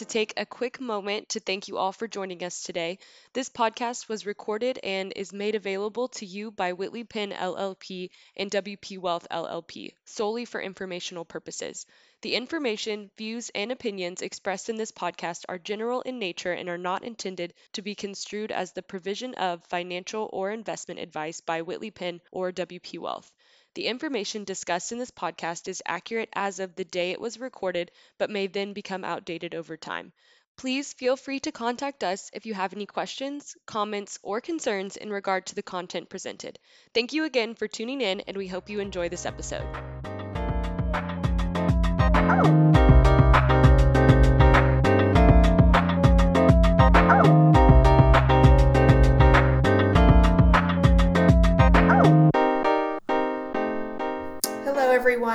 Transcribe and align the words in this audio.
to 0.00 0.06
take 0.06 0.32
a 0.38 0.46
quick 0.46 0.80
moment 0.80 1.28
to 1.28 1.40
thank 1.40 1.68
you 1.68 1.76
all 1.76 1.92
for 1.92 2.08
joining 2.08 2.42
us 2.42 2.62
today. 2.62 2.98
This 3.34 3.50
podcast 3.50 4.08
was 4.08 4.24
recorded 4.24 4.78
and 4.82 5.12
is 5.14 5.30
made 5.30 5.54
available 5.54 6.08
to 6.08 6.24
you 6.24 6.50
by 6.50 6.72
Whitley 6.72 7.04
Penn 7.04 7.32
LLP 7.32 8.08
and 8.34 8.50
WP 8.50 8.96
Wealth 8.96 9.26
LLP 9.30 9.92
solely 10.06 10.46
for 10.46 10.58
informational 10.58 11.26
purposes. 11.26 11.84
The 12.22 12.34
information, 12.34 13.10
views, 13.18 13.50
and 13.54 13.70
opinions 13.70 14.22
expressed 14.22 14.70
in 14.70 14.76
this 14.76 14.90
podcast 14.90 15.44
are 15.50 15.58
general 15.58 16.00
in 16.00 16.18
nature 16.18 16.54
and 16.54 16.70
are 16.70 16.78
not 16.78 17.04
intended 17.04 17.52
to 17.74 17.82
be 17.82 17.94
construed 17.94 18.50
as 18.52 18.72
the 18.72 18.82
provision 18.82 19.34
of 19.34 19.66
financial 19.66 20.30
or 20.32 20.50
investment 20.50 20.98
advice 20.98 21.42
by 21.42 21.60
Whitley 21.60 21.90
Penn 21.90 22.22
or 22.32 22.52
WP 22.52 22.98
Wealth. 23.00 23.30
The 23.74 23.86
information 23.86 24.42
discussed 24.42 24.90
in 24.90 24.98
this 24.98 25.12
podcast 25.12 25.68
is 25.68 25.82
accurate 25.86 26.28
as 26.32 26.58
of 26.58 26.74
the 26.74 26.84
day 26.84 27.12
it 27.12 27.20
was 27.20 27.38
recorded, 27.38 27.92
but 28.18 28.28
may 28.28 28.48
then 28.48 28.72
become 28.72 29.04
outdated 29.04 29.54
over 29.54 29.76
time. 29.76 30.12
Please 30.56 30.92
feel 30.92 31.16
free 31.16 31.38
to 31.40 31.52
contact 31.52 32.02
us 32.02 32.30
if 32.34 32.46
you 32.46 32.54
have 32.54 32.72
any 32.72 32.84
questions, 32.84 33.56
comments, 33.66 34.18
or 34.22 34.40
concerns 34.40 34.96
in 34.96 35.08
regard 35.10 35.46
to 35.46 35.54
the 35.54 35.62
content 35.62 36.08
presented. 36.08 36.58
Thank 36.94 37.12
you 37.12 37.24
again 37.24 37.54
for 37.54 37.68
tuning 37.68 38.00
in, 38.00 38.20
and 38.22 38.36
we 38.36 38.48
hope 38.48 38.68
you 38.68 38.80
enjoy 38.80 39.08
this 39.08 39.24
episode. 39.24 39.64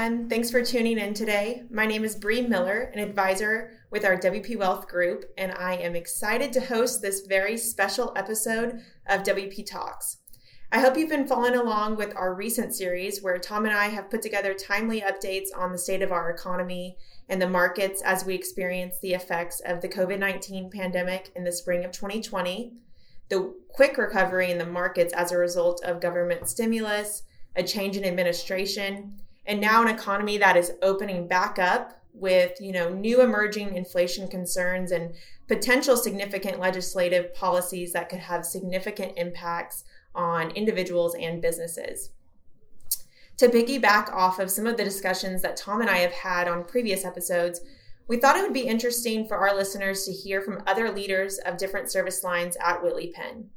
Everyone. 0.06 0.30
Thanks 0.30 0.52
for 0.52 0.64
tuning 0.64 1.00
in 1.00 1.16
today. 1.16 1.64
My 1.72 1.88
name 1.88 2.04
is 2.04 2.16
Bree 2.16 2.42
Miller, 2.42 2.92
an 2.94 3.00
advisor 3.00 3.72
with 3.90 4.06
our 4.06 4.16
WP 4.16 4.56
Wealth 4.56 4.88
Group, 4.88 5.26
and 5.36 5.52
I 5.52 5.78
am 5.78 5.96
excited 5.96 6.54
to 6.54 6.62
host 6.62 7.02
this 7.02 7.22
very 7.22 7.58
special 7.58 8.14
episode 8.16 8.82
of 9.08 9.24
WP 9.24 9.66
Talks. 9.66 10.18
I 10.72 10.80
hope 10.80 10.96
you've 10.96 11.10
been 11.10 11.26
following 11.26 11.56
along 11.56 11.96
with 11.96 12.16
our 12.16 12.36
recent 12.36 12.76
series 12.76 13.24
where 13.24 13.40
Tom 13.40 13.66
and 13.66 13.76
I 13.76 13.88
have 13.88 14.12
put 14.12 14.22
together 14.22 14.54
timely 14.54 15.02
updates 15.02 15.48
on 15.58 15.72
the 15.72 15.78
state 15.80 16.04
of 16.04 16.12
our 16.12 16.30
economy 16.30 16.98
and 17.28 17.42
the 17.42 17.50
markets 17.50 18.04
as 18.04 18.26
we 18.26 18.36
experience 18.36 18.98
the 19.02 19.14
effects 19.14 19.60
of 19.62 19.82
the 19.82 19.90
COVID 19.90 20.20
19 20.20 20.70
pandemic 20.70 21.32
in 21.36 21.44
the 21.44 21.52
spring 21.52 21.84
of 21.84 21.92
2020, 21.92 22.74
the 23.30 23.56
quick 23.70 23.98
recovery 23.98 24.52
in 24.52 24.60
the 24.60 24.68
markets 24.68 25.14
as 25.14 25.32
a 25.32 25.38
result 25.38 25.84
of 25.84 26.00
government 26.00 26.48
stimulus, 26.48 27.24
a 27.56 27.64
change 27.64 27.98
in 27.98 28.06
administration, 28.06 29.20
and 29.46 29.62
now 29.62 29.82
an 29.82 29.88
economy 29.88 30.38
that 30.38 30.58
is 30.58 30.74
opening 30.82 31.28
back 31.28 31.60
up 31.60 32.02
with 32.14 32.60
you 32.62 32.72
know 32.72 32.90
new 32.90 33.22
emerging 33.22 33.76
inflation 33.76 34.28
concerns 34.28 34.92
and 34.92 35.14
potential 35.48 35.98
significant 35.98 36.60
legislative 36.60 37.34
policies 37.34 37.94
that 37.94 38.10
could 38.10 38.20
have 38.20 38.46
significant 38.46 39.14
impacts 39.18 39.84
on 40.16 40.52
individuals 40.52 41.16
and 41.16 41.42
businesses. 41.42 42.12
To 43.38 43.50
piggyback 43.50 44.12
off 44.14 44.40
of 44.40 44.50
some 44.50 44.66
of 44.66 44.78
the 44.78 44.84
discussions 44.84 45.42
that 45.42 45.58
Tom 45.58 45.82
and 45.82 45.90
I 45.90 45.98
have 45.98 46.14
had 46.14 46.48
on 46.48 46.64
previous 46.64 47.04
episodes, 47.04 47.60
we 48.08 48.18
thought 48.18 48.38
it 48.38 48.44
would 48.44 48.54
be 48.54 48.62
interesting 48.62 49.28
for 49.28 49.36
our 49.38 49.54
listeners 49.54 50.06
to 50.06 50.14
hear 50.14 50.42
from 50.42 50.64
other 50.66 50.90
leaders 50.90 51.38
of 51.40 51.58
different 51.58 51.92
service 51.92 52.24
lines 52.24 52.56
at 52.64 52.82
Whitley 52.82 53.12
Penn. 53.14 53.50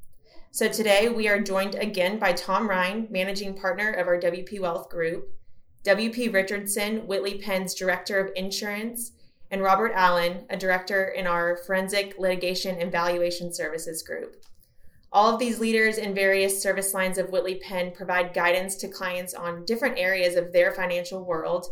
So 0.50 0.68
today 0.68 1.08
we 1.08 1.28
are 1.28 1.40
joined 1.40 1.76
again 1.76 2.18
by 2.18 2.32
Tom 2.32 2.68
Ryan, 2.68 3.06
managing 3.10 3.54
partner 3.54 3.92
of 3.92 4.08
our 4.08 4.18
WP 4.18 4.58
Wealth 4.58 4.88
Group, 4.88 5.28
WP 5.84 6.32
Richardson, 6.32 7.06
Whitley 7.06 7.38
Penn's 7.38 7.74
Director 7.74 8.18
of 8.18 8.32
Insurance, 8.36 9.12
and 9.50 9.62
Robert 9.62 9.92
Allen, 9.94 10.44
a 10.50 10.56
director 10.56 11.04
in 11.04 11.26
our 11.26 11.56
Forensic 11.66 12.18
Litigation 12.18 12.76
and 12.80 12.92
Valuation 12.92 13.52
Services 13.52 14.02
Group. 14.02 14.44
All 15.10 15.32
of 15.32 15.40
these 15.40 15.58
leaders 15.58 15.96
in 15.96 16.14
various 16.14 16.62
service 16.62 16.92
lines 16.92 17.16
of 17.16 17.30
Whitley 17.30 17.54
Penn 17.56 17.92
provide 17.92 18.34
guidance 18.34 18.76
to 18.76 18.88
clients 18.88 19.32
on 19.32 19.64
different 19.64 19.98
areas 19.98 20.36
of 20.36 20.52
their 20.52 20.72
financial 20.72 21.24
world. 21.24 21.66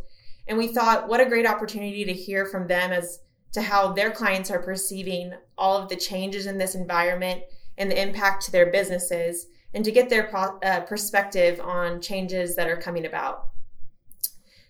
And 0.48 0.56
we 0.56 0.68
thought, 0.68 1.08
what 1.08 1.20
a 1.20 1.26
great 1.26 1.46
opportunity 1.46 2.04
to 2.04 2.14
hear 2.14 2.46
from 2.46 2.66
them 2.66 2.92
as 2.92 3.18
to 3.52 3.60
how 3.60 3.92
their 3.92 4.10
clients 4.10 4.50
are 4.50 4.62
perceiving 4.62 5.34
all 5.58 5.76
of 5.76 5.88
the 5.88 5.96
changes 5.96 6.46
in 6.46 6.56
this 6.56 6.74
environment 6.74 7.42
and 7.76 7.90
the 7.90 8.00
impact 8.00 8.44
to 8.44 8.52
their 8.52 8.70
businesses, 8.70 9.46
and 9.74 9.84
to 9.84 9.92
get 9.92 10.08
their 10.08 10.34
uh, 10.34 10.80
perspective 10.80 11.60
on 11.60 12.00
changes 12.00 12.56
that 12.56 12.68
are 12.68 12.76
coming 12.76 13.04
about. 13.04 13.48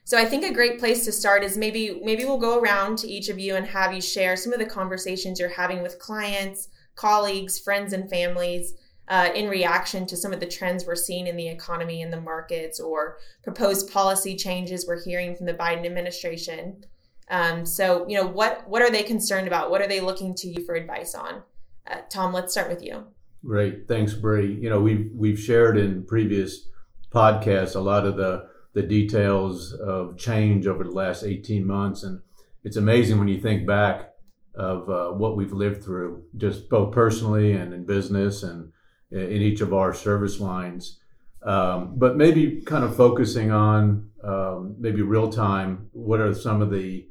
So 0.07 0.17
I 0.17 0.25
think 0.25 0.45
a 0.45 0.55
great 0.55 0.79
place 0.79 1.05
to 1.05 1.11
start 1.11 1.43
is 1.43 1.59
maybe 1.59 2.01
maybe 2.05 2.25
we'll 2.25 2.39
go 2.39 2.61
around 2.61 2.97
to 2.99 3.09
each 3.09 3.29
of 3.29 3.41
you 3.41 3.57
and 3.57 3.67
have 3.67 3.93
you 3.93 4.01
share 4.01 4.37
some 4.37 4.53
of 4.53 4.61
the 4.61 4.65
conversations 4.65 5.41
you're 5.41 5.49
having 5.49 5.83
with 5.83 5.99
clients, 5.99 6.69
colleagues, 6.95 7.59
friends, 7.59 7.93
and 7.93 8.09
families 8.09 8.75
uh, 9.09 9.31
in 9.35 9.49
reaction 9.49 10.07
to 10.07 10.17
some 10.17 10.33
of 10.33 10.39
the 10.39 10.47
trends 10.47 10.87
we're 10.87 10.95
seeing 10.95 11.27
in 11.27 11.35
the 11.35 11.49
economy 11.49 12.03
and 12.03 12.13
the 12.13 12.21
markets 12.21 12.79
or 12.79 13.19
proposed 13.43 13.93
policy 13.93 14.37
changes 14.37 14.87
we're 14.87 15.03
hearing 15.03 15.35
from 15.35 15.47
the 15.47 15.55
Biden 15.55 15.85
administration. 15.85 16.85
Um, 17.29 17.67
so 17.67 18.07
you 18.09 18.17
know 18.17 18.29
what 18.29 18.63
what 18.69 18.83
are 18.83 18.93
they 18.93 19.03
concerned 19.03 19.49
about? 19.49 19.73
What 19.73 19.83
are 19.83 19.89
they 19.89 19.99
looking 19.99 20.37
to 20.37 20.47
you 20.47 20.65
for 20.65 20.77
advice 20.77 21.17
on? 21.17 21.43
Uh, 21.85 22.03
Tom, 22.09 22.33
let's 22.33 22.53
start 22.53 22.69
with 22.69 22.81
you. 22.81 23.03
Great, 23.45 23.89
thanks, 23.89 24.15
Bree. 24.15 24.55
You 24.55 24.71
know 24.71 24.81
we've 24.81 25.11
we've 25.13 25.41
shared 25.41 25.77
in 25.77 26.05
previous 26.05 26.69
podcasts 27.13 27.75
a 27.75 27.81
lot 27.81 28.07
of 28.07 28.17
the 28.17 28.55
the 28.77 28.83
details 28.83 29.73
of 29.73 30.19
change 30.19 30.67
over 30.67 30.85
the 30.85 30.91
last 30.91 31.25
18 31.25 31.67
months. 31.67 32.03
And 32.03 32.21
it's 32.63 32.77
amazing 32.77 33.19
when 33.19 33.27
you 33.27 33.41
think 33.41 33.67
back 33.67 34.11
of 34.55 34.91
uh, 34.91 35.09
what 35.13 35.35
we've 35.35 35.55
lived 35.55 35.83
through, 35.83 36.25
just 36.37 36.69
both 36.69 36.93
personally 36.93 37.53
and 37.53 37.73
in 37.73 37.87
business 37.87 38.43
and 38.43 38.71
in 39.11 39.41
each 39.41 39.63
of 39.63 39.73
our 39.73 39.95
service 39.95 40.41
lines. 40.41 41.01
Um, 41.43 41.95
but 41.97 42.19
maybe 42.19 42.61
kind 42.67 42.85
of 42.85 42.95
focusing 42.95 43.51
on 43.51 44.11
um, 44.23 44.77
maybe 44.79 45.01
real 45.01 45.31
time, 45.31 45.89
what 45.93 46.21
are 46.21 46.35
some 46.35 46.61
of 46.61 46.71
the 46.71 47.09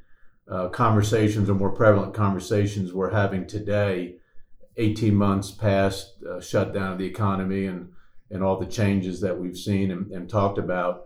uh, 0.47 0.67
conversations 0.69 1.49
or 1.49 1.55
more 1.55 1.71
prevalent 1.71 2.13
conversations 2.13 2.93
we're 2.93 3.09
having 3.09 3.47
today, 3.47 4.17
18 4.77 5.15
months 5.15 5.49
past 5.49 6.13
uh, 6.29 6.39
shutdown 6.39 6.91
of 6.91 6.99
the 6.99 7.07
economy 7.07 7.65
and, 7.65 7.89
and 8.29 8.43
all 8.43 8.59
the 8.59 8.67
changes 8.67 9.19
that 9.21 9.39
we've 9.39 9.57
seen 9.57 9.89
and, 9.89 10.11
and 10.11 10.29
talked 10.29 10.59
about. 10.59 11.04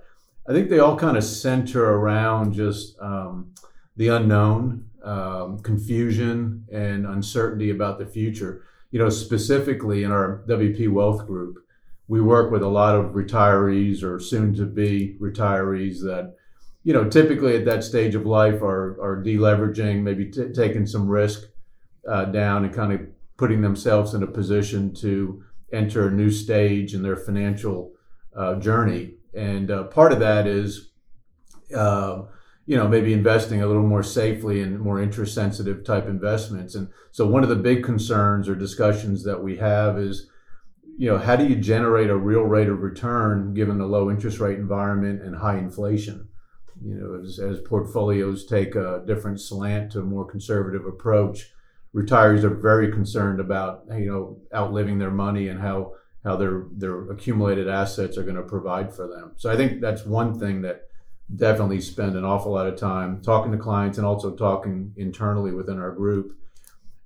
I 0.50 0.52
think 0.52 0.70
they 0.70 0.80
all 0.80 0.98
kind 0.98 1.16
of 1.16 1.24
center 1.24 1.84
around 1.84 2.54
just 2.54 3.00
um, 3.00 3.54
the 3.98 4.08
unknown, 4.08 4.90
um, 5.04 5.60
confusion, 5.60 6.66
and 6.72 7.06
uncertainty 7.06 7.70
about 7.70 8.00
the 8.00 8.08
future. 8.08 8.64
You 8.90 8.98
know, 8.98 9.10
specifically 9.10 10.04
in 10.04 10.12
our 10.12 10.44
WP 10.48 10.92
Wealth 10.92 11.28
Group, 11.28 11.64
we 12.08 12.20
work 12.20 12.50
with 12.52 12.64
a 12.64 12.68
lot 12.68 12.96
of 12.96 13.12
retirees 13.12 14.02
or 14.02 14.20
soon 14.20 14.56
to 14.56 14.66
be 14.66 15.16
retirees 15.22 16.02
that, 16.02 16.36
you 16.84 16.94
know, 16.94 17.08
typically 17.08 17.56
at 17.56 17.66
that 17.66 17.84
stage 17.84 18.16
of 18.16 18.26
life 18.26 18.64
are, 18.64 19.00
are 19.00 19.24
deleveraging, 19.24 20.02
maybe 20.02 20.32
t- 20.32 20.52
taking 20.52 20.88
some 20.88 21.08
risk 21.08 21.48
uh, 22.10 22.26
down 22.26 22.66
and 22.66 22.74
kind 22.74 22.92
of 22.92 23.02
putting 23.38 23.62
themselves 23.62 24.16
in 24.16 24.24
a 24.24 24.28
position 24.28 24.96
to 24.96 25.44
enter 25.72 26.08
a 26.08 26.12
new 26.12 26.32
stage 26.32 26.96
in 26.96 27.04
their 27.04 27.18
financial 27.18 27.92
uh, 28.36 28.56
journey 28.56 29.14
and 29.40 29.72
uh, 29.72 29.84
part 29.86 30.12
of 30.12 30.20
that 30.20 30.48
is 30.48 30.92
uh, 31.76 32.24
you 32.66 32.76
know 32.76 32.88
maybe 32.88 33.14
investing 33.14 33.62
a 33.62 33.68
little 33.68 33.88
more 33.88 34.04
safely 34.04 34.62
in 34.62 34.78
more 34.78 35.02
interest 35.02 35.34
sensitive 35.34 35.84
type 35.84 36.08
investments. 36.08 36.76
And 36.76 36.90
so 37.12 37.26
one 37.26 37.44
of 37.44 37.50
the 37.50 37.56
big 37.56 37.84
concerns 37.84 38.50
or 38.50 38.56
discussions 38.56 39.24
that 39.24 39.42
we 39.42 39.58
have 39.58 39.98
is 39.98 40.30
you 40.98 41.10
know 41.10 41.18
how 41.18 41.36
do 41.36 41.48
you 41.48 41.56
generate 41.56 42.10
a 42.10 42.18
real 42.18 42.44
rate 42.44 42.70
of 42.70 42.82
return 42.82 43.54
given 43.54 43.78
the 43.78 43.86
low 43.86 44.12
interest 44.12 44.40
rate 44.40 44.60
environment 44.60 45.22
and 45.22 45.36
high 45.36 45.58
inflation? 45.58 46.28
You 46.82 46.96
know 46.96 47.22
as, 47.24 47.40
as 47.40 47.60
portfolios 47.62 48.46
take 48.46 48.76
a 48.76 49.04
different 49.06 49.40
slant 49.40 49.92
to 49.94 50.00
a 50.00 50.04
more 50.04 50.26
conservative 50.26 50.86
approach 50.86 51.52
retirees 51.94 52.44
are 52.44 52.54
very 52.54 52.92
concerned 52.92 53.40
about 53.40 53.84
you 53.92 54.06
know 54.06 54.38
outliving 54.54 55.00
their 55.00 55.12
money 55.12 55.48
and 55.48 55.60
how 55.60 55.94
how 56.24 56.36
their 56.36 56.66
their 56.72 57.10
accumulated 57.12 57.68
assets 57.68 58.18
are 58.18 58.24
going 58.24 58.36
to 58.36 58.44
provide 58.44 58.94
for 58.94 59.08
them. 59.08 59.34
So 59.38 59.52
I 59.52 59.56
think 59.56 59.82
that's 59.82 60.06
one 60.06 60.38
thing 60.40 60.62
that 60.64 60.84
definitely 61.36 61.82
spend 61.82 62.16
an 62.16 62.26
awful 62.26 62.52
lot 62.52 62.68
of 62.68 62.78
time 62.78 63.22
talking 63.22 63.52
to 63.52 63.58
clients 63.58 63.98
and 63.98 64.06
also 64.06 64.36
talking 64.36 64.94
internally 64.98 65.52
within 65.52 65.80
our 65.80 65.92
group. 65.92 66.36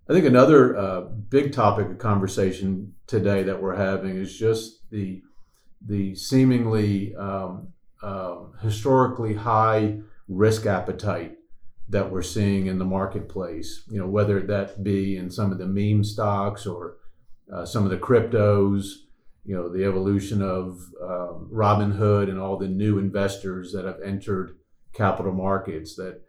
I 0.10 0.14
think 0.14 0.26
another 0.26 0.78
uh, 0.78 1.02
big 1.02 1.54
topic 1.54 1.90
of 1.90 1.98
conversation 1.98 2.94
today 3.08 3.44
that 3.44 3.62
we're 3.62 3.76
having 3.76 4.18
is 4.18 4.38
just 4.38 4.90
the 4.90 5.22
the 5.86 6.16
seemingly 6.16 7.14
um, 7.16 7.70
uh, 8.02 8.38
historically 8.62 9.34
high 9.34 10.00
risk 10.28 10.66
appetite 10.66 11.36
that 11.90 12.10
we're 12.10 12.22
seeing 12.22 12.68
in 12.68 12.80
the 12.80 12.86
marketplace. 12.86 13.84
You 13.90 14.00
know, 14.00 14.08
whether 14.08 14.42
that 14.42 14.84
be 14.84 15.18
in 15.18 15.30
some 15.30 15.52
of 15.52 15.58
the 15.58 15.68
meme 15.68 16.04
stocks 16.04 16.66
or 16.66 16.98
uh, 17.52 17.66
some 17.66 17.84
of 17.84 17.92
the 17.92 17.98
cryptos, 17.98 19.03
you 19.46 19.56
know, 19.56 19.70
the 19.70 19.84
evolution 19.84 20.42
of 20.42 20.80
um, 21.02 21.50
Robinhood 21.52 22.30
and 22.30 22.40
all 22.40 22.58
the 22.58 22.68
new 22.68 22.98
investors 22.98 23.74
that 23.74 23.86
have 23.86 24.02
entered 24.04 24.58
capital 24.94 25.34
markets. 25.34 25.96
That 25.96 26.22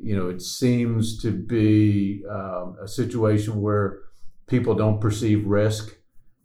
you 0.00 0.16
know, 0.16 0.28
it 0.28 0.42
seems 0.42 1.20
to 1.22 1.30
be 1.30 2.24
um, 2.30 2.76
a 2.80 2.88
situation 2.88 3.60
where 3.60 4.00
people 4.46 4.74
don't 4.74 5.00
perceive 5.00 5.46
risk. 5.46 5.96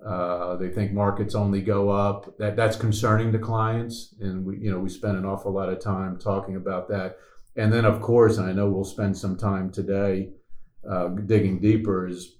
Uh, 0.05 0.55
they 0.57 0.69
think 0.69 0.91
markets 0.91 1.35
only 1.35 1.61
go 1.61 1.89
up. 1.89 2.37
That 2.37 2.55
that's 2.55 2.77
concerning 2.77 3.31
to 3.33 3.39
clients, 3.39 4.15
and 4.19 4.45
we 4.45 4.57
you 4.59 4.71
know 4.71 4.79
we 4.79 4.89
spend 4.89 5.17
an 5.17 5.25
awful 5.25 5.51
lot 5.51 5.69
of 5.69 5.79
time 5.79 6.17
talking 6.17 6.55
about 6.55 6.87
that. 6.89 7.17
And 7.55 7.71
then 7.71 7.85
of 7.85 8.01
course, 8.01 8.37
I 8.37 8.51
know 8.51 8.69
we'll 8.69 8.83
spend 8.83 9.17
some 9.17 9.37
time 9.37 9.71
today 9.71 10.29
uh, 10.89 11.07
digging 11.09 11.59
deeper 11.59 12.07
is 12.07 12.37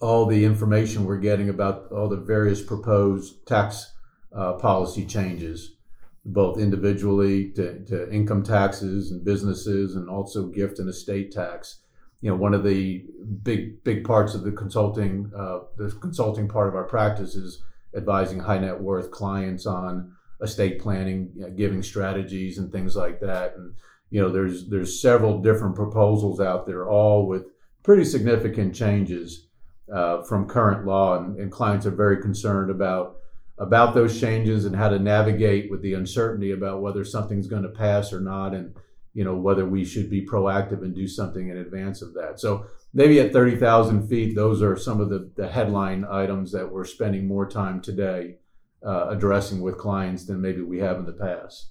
all 0.00 0.26
the 0.26 0.44
information 0.44 1.04
we're 1.04 1.18
getting 1.18 1.48
about 1.48 1.90
all 1.92 2.08
the 2.08 2.16
various 2.16 2.62
proposed 2.62 3.46
tax 3.46 3.92
uh, 4.34 4.54
policy 4.54 5.06
changes, 5.06 5.76
both 6.24 6.58
individually 6.58 7.50
to, 7.52 7.84
to 7.84 8.12
income 8.12 8.42
taxes 8.42 9.10
and 9.10 9.24
businesses, 9.24 9.94
and 9.94 10.08
also 10.08 10.46
gift 10.46 10.78
and 10.78 10.88
estate 10.88 11.32
tax. 11.32 11.80
You 12.20 12.30
know 12.30 12.36
one 12.36 12.54
of 12.54 12.64
the 12.64 13.04
big 13.42 13.84
big 13.84 14.04
parts 14.04 14.34
of 14.34 14.44
the 14.44 14.52
consulting 14.52 15.30
uh, 15.36 15.60
the 15.76 15.90
consulting 16.00 16.48
part 16.48 16.68
of 16.68 16.74
our 16.74 16.84
practice 16.84 17.34
is 17.34 17.62
advising 17.94 18.40
high 18.40 18.58
net 18.58 18.80
worth 18.80 19.10
clients 19.10 19.66
on 19.66 20.14
estate 20.42 20.80
planning 20.80 21.30
you 21.34 21.42
know, 21.42 21.50
giving 21.50 21.82
strategies 21.82 22.58
and 22.58 22.72
things 22.72 22.96
like 22.96 23.20
that. 23.20 23.54
And 23.56 23.74
you 24.10 24.20
know 24.20 24.30
there's 24.30 24.68
there's 24.68 25.00
several 25.00 25.40
different 25.40 25.74
proposals 25.74 26.40
out 26.40 26.66
there 26.66 26.88
all 26.88 27.26
with 27.26 27.46
pretty 27.82 28.04
significant 28.04 28.74
changes 28.74 29.43
uh, 29.92 30.22
from 30.22 30.48
current 30.48 30.86
law 30.86 31.18
and, 31.18 31.38
and 31.38 31.52
clients 31.52 31.86
are 31.86 31.90
very 31.90 32.20
concerned 32.20 32.70
about 32.70 33.16
about 33.58 33.94
those 33.94 34.20
changes 34.20 34.64
and 34.64 34.74
how 34.74 34.88
to 34.88 34.98
navigate 34.98 35.70
with 35.70 35.80
the 35.82 35.94
uncertainty 35.94 36.50
about 36.50 36.82
whether 36.82 37.04
something's 37.04 37.46
going 37.46 37.62
to 37.62 37.68
pass 37.68 38.12
or 38.12 38.20
not 38.20 38.52
and 38.52 38.74
you 39.12 39.24
know 39.24 39.36
whether 39.36 39.64
we 39.64 39.84
should 39.84 40.10
be 40.10 40.26
proactive 40.26 40.82
and 40.82 40.94
do 40.94 41.06
something 41.06 41.48
in 41.48 41.58
advance 41.58 42.02
of 42.02 42.14
that. 42.14 42.40
So 42.40 42.66
maybe 42.92 43.20
at 43.20 43.32
30000 43.32 44.08
feet 44.08 44.34
those 44.34 44.62
are 44.62 44.76
some 44.76 45.00
of 45.00 45.08
the, 45.08 45.30
the 45.36 45.48
headline 45.48 46.04
items 46.10 46.50
that 46.52 46.70
we're 46.70 46.84
spending 46.84 47.28
more 47.28 47.48
time 47.48 47.80
today 47.80 48.36
uh, 48.84 49.08
addressing 49.10 49.60
with 49.60 49.78
clients 49.78 50.24
than 50.24 50.40
maybe 50.40 50.62
we 50.62 50.78
have 50.78 50.98
in 50.98 51.06
the 51.06 51.12
past. 51.12 51.70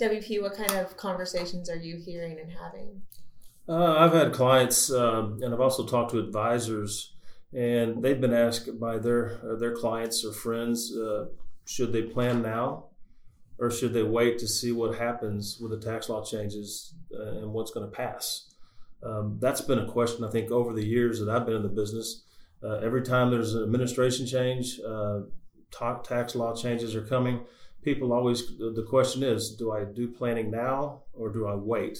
Wp 0.00 0.42
what 0.42 0.54
kind 0.54 0.72
of 0.72 0.96
conversations 0.96 1.68
are 1.68 1.76
you 1.76 1.96
hearing 1.96 2.38
and 2.38 2.52
having 2.52 3.02
uh, 3.68 3.96
i've 3.98 4.12
had 4.12 4.32
clients 4.32 4.90
um, 4.90 5.38
and 5.42 5.52
i've 5.52 5.60
also 5.60 5.84
talked 5.84 6.10
to 6.10 6.18
advisors 6.18 7.14
and 7.52 8.02
they've 8.02 8.20
been 8.20 8.34
asked 8.34 8.78
by 8.78 8.98
their 8.98 9.40
uh, 9.44 9.56
their 9.56 9.74
clients 9.74 10.24
or 10.24 10.32
friends 10.32 10.94
uh, 10.96 11.26
should 11.64 11.92
they 11.92 12.02
plan 12.02 12.42
now 12.42 12.88
or 13.58 13.70
should 13.70 13.92
they 13.92 14.02
wait 14.02 14.38
to 14.38 14.48
see 14.48 14.72
what 14.72 14.96
happens 14.96 15.58
with 15.60 15.72
the 15.72 15.90
tax 15.90 16.08
law 16.08 16.24
changes 16.24 16.94
uh, 17.18 17.38
and 17.38 17.52
what's 17.52 17.70
going 17.70 17.88
to 17.88 17.94
pass? 17.96 18.54
Um, 19.02 19.38
that's 19.40 19.60
been 19.60 19.78
a 19.78 19.90
question 19.90 20.24
I 20.24 20.30
think 20.30 20.50
over 20.50 20.72
the 20.72 20.84
years 20.84 21.20
that 21.20 21.28
I've 21.28 21.46
been 21.46 21.56
in 21.56 21.62
the 21.62 21.68
business. 21.68 22.24
Uh, 22.62 22.76
every 22.78 23.02
time 23.02 23.30
there's 23.30 23.54
an 23.54 23.62
administration 23.62 24.26
change, 24.26 24.80
uh, 24.80 25.20
tax 26.02 26.34
law 26.34 26.54
changes 26.54 26.96
are 26.96 27.02
coming. 27.02 27.44
People 27.82 28.12
always 28.12 28.56
the 28.58 28.84
question 28.88 29.22
is, 29.22 29.54
do 29.54 29.70
I 29.70 29.84
do 29.84 30.08
planning 30.08 30.50
now 30.50 31.02
or 31.12 31.28
do 31.28 31.46
I 31.46 31.54
wait? 31.54 31.98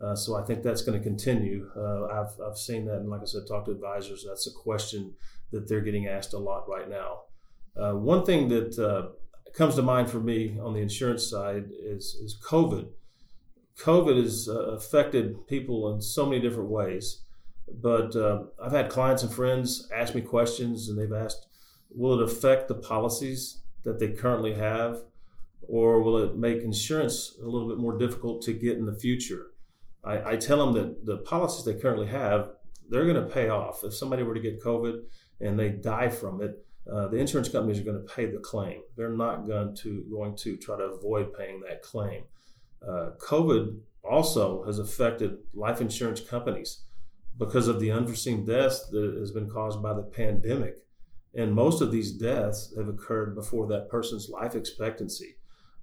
Uh, 0.00 0.16
so 0.16 0.36
I 0.36 0.42
think 0.42 0.62
that's 0.62 0.82
going 0.82 0.98
to 0.98 1.04
continue. 1.04 1.70
Uh, 1.76 2.06
I've 2.06 2.40
I've 2.40 2.56
seen 2.56 2.86
that, 2.86 2.96
and 2.96 3.10
like 3.10 3.20
I 3.20 3.26
said, 3.26 3.42
talk 3.46 3.66
to 3.66 3.70
advisors. 3.70 4.24
That's 4.26 4.46
a 4.46 4.52
question 4.52 5.14
that 5.52 5.68
they're 5.68 5.82
getting 5.82 6.06
asked 6.06 6.32
a 6.32 6.38
lot 6.38 6.68
right 6.68 6.88
now. 6.88 7.22
Uh, 7.76 7.92
one 7.92 8.24
thing 8.24 8.48
that 8.48 8.78
comes 9.52 9.74
to 9.74 9.82
mind 9.82 10.10
for 10.10 10.20
me 10.20 10.58
on 10.62 10.74
the 10.74 10.80
insurance 10.80 11.28
side 11.28 11.64
is, 11.70 12.16
is 12.22 12.38
COVID. 12.42 12.88
COVID 13.78 14.22
has 14.22 14.48
uh, 14.48 14.72
affected 14.72 15.46
people 15.46 15.92
in 15.92 16.00
so 16.00 16.26
many 16.26 16.40
different 16.40 16.70
ways. 16.70 17.22
But 17.72 18.16
uh, 18.16 18.44
I've 18.62 18.72
had 18.72 18.90
clients 18.90 19.22
and 19.22 19.32
friends 19.32 19.88
ask 19.94 20.14
me 20.14 20.22
questions, 20.22 20.88
and 20.88 20.98
they've 20.98 21.12
asked, 21.12 21.46
will 21.90 22.20
it 22.20 22.24
affect 22.24 22.68
the 22.68 22.74
policies 22.74 23.62
that 23.84 23.98
they 23.98 24.08
currently 24.08 24.54
have, 24.54 25.02
or 25.62 26.02
will 26.02 26.18
it 26.18 26.36
make 26.36 26.62
insurance 26.62 27.36
a 27.40 27.46
little 27.46 27.68
bit 27.68 27.78
more 27.78 27.96
difficult 27.96 28.42
to 28.42 28.52
get 28.52 28.76
in 28.76 28.86
the 28.86 28.98
future? 28.98 29.49
I, 30.04 30.32
I 30.32 30.36
tell 30.36 30.58
them 30.58 30.74
that 30.74 31.06
the 31.06 31.18
policies 31.18 31.64
they 31.64 31.80
currently 31.80 32.06
have, 32.08 32.50
they're 32.88 33.06
going 33.06 33.22
to 33.22 33.32
pay 33.32 33.48
off. 33.48 33.84
If 33.84 33.94
somebody 33.94 34.22
were 34.22 34.34
to 34.34 34.40
get 34.40 34.62
COVID 34.62 35.02
and 35.40 35.58
they 35.58 35.70
die 35.70 36.08
from 36.08 36.42
it, 36.42 36.64
uh, 36.90 37.08
the 37.08 37.18
insurance 37.18 37.48
companies 37.48 37.78
are 37.78 37.84
going 37.84 38.00
to 38.00 38.14
pay 38.14 38.26
the 38.26 38.38
claim. 38.38 38.80
They're 38.96 39.16
not 39.16 39.46
going 39.46 39.76
to 39.76 40.04
going 40.10 40.36
to 40.38 40.56
try 40.56 40.76
to 40.78 40.84
avoid 40.84 41.34
paying 41.34 41.60
that 41.68 41.82
claim. 41.82 42.24
Uh, 42.86 43.10
COVID 43.18 43.78
also 44.02 44.64
has 44.64 44.78
affected 44.78 45.36
life 45.54 45.80
insurance 45.80 46.20
companies 46.20 46.84
because 47.38 47.68
of 47.68 47.80
the 47.80 47.90
unforeseen 47.90 48.44
deaths 48.44 48.86
that 48.88 49.16
has 49.18 49.30
been 49.30 49.48
caused 49.48 49.82
by 49.82 49.92
the 49.92 50.02
pandemic. 50.02 50.78
And 51.34 51.54
most 51.54 51.80
of 51.80 51.92
these 51.92 52.12
deaths 52.12 52.74
have 52.76 52.88
occurred 52.88 53.34
before 53.34 53.68
that 53.68 53.88
person's 53.88 54.28
life 54.28 54.54
expectancy. 54.54 55.36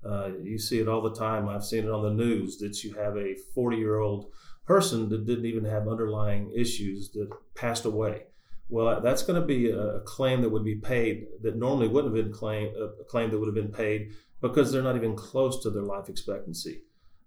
Uh, 0.07 0.31
you 0.41 0.57
see 0.57 0.79
it 0.79 0.87
all 0.87 1.01
the 1.01 1.13
time. 1.13 1.49
I've 1.49 1.65
seen 1.65 1.83
it 1.83 1.91
on 1.91 2.03
the 2.03 2.23
news 2.23 2.57
that 2.59 2.83
you 2.83 2.93
have 2.93 3.17
a 3.17 3.35
40 3.53 3.77
year 3.77 3.99
old 3.99 4.31
person 4.65 5.09
that 5.09 5.25
didn't 5.25 5.45
even 5.45 5.65
have 5.65 5.87
underlying 5.87 6.51
issues 6.55 7.11
that 7.11 7.29
passed 7.55 7.85
away. 7.85 8.23
Well, 8.69 8.99
that's 9.01 9.23
going 9.23 9.39
to 9.39 9.47
be 9.47 9.69
a 9.69 10.01
claim 10.01 10.41
that 10.41 10.49
would 10.49 10.65
be 10.65 10.75
paid 10.75 11.27
that 11.41 11.55
normally 11.55 11.87
wouldn't 11.87 12.15
have 12.15 12.25
been 12.25 12.33
claim, 12.33 12.73
a 12.75 13.03
claim 13.05 13.31
that 13.31 13.39
would 13.39 13.47
have 13.47 13.55
been 13.55 13.71
paid 13.71 14.11
because 14.41 14.71
they're 14.71 14.81
not 14.81 14.97
even 14.97 15.15
close 15.15 15.63
to 15.63 15.69
their 15.69 15.83
life 15.83 16.09
expectancy. 16.09 16.81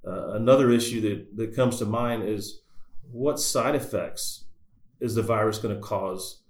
Uh, 0.06 0.32
another 0.32 0.70
issue 0.70 1.00
that, 1.00 1.36
that 1.36 1.56
comes 1.56 1.78
to 1.78 1.86
mind 1.86 2.22
is 2.24 2.60
what 3.10 3.40
side 3.40 3.74
effects 3.74 4.44
is 5.00 5.14
the 5.14 5.22
virus 5.22 5.58
going 5.58 5.74
to 5.74 5.80
cause 5.80 6.42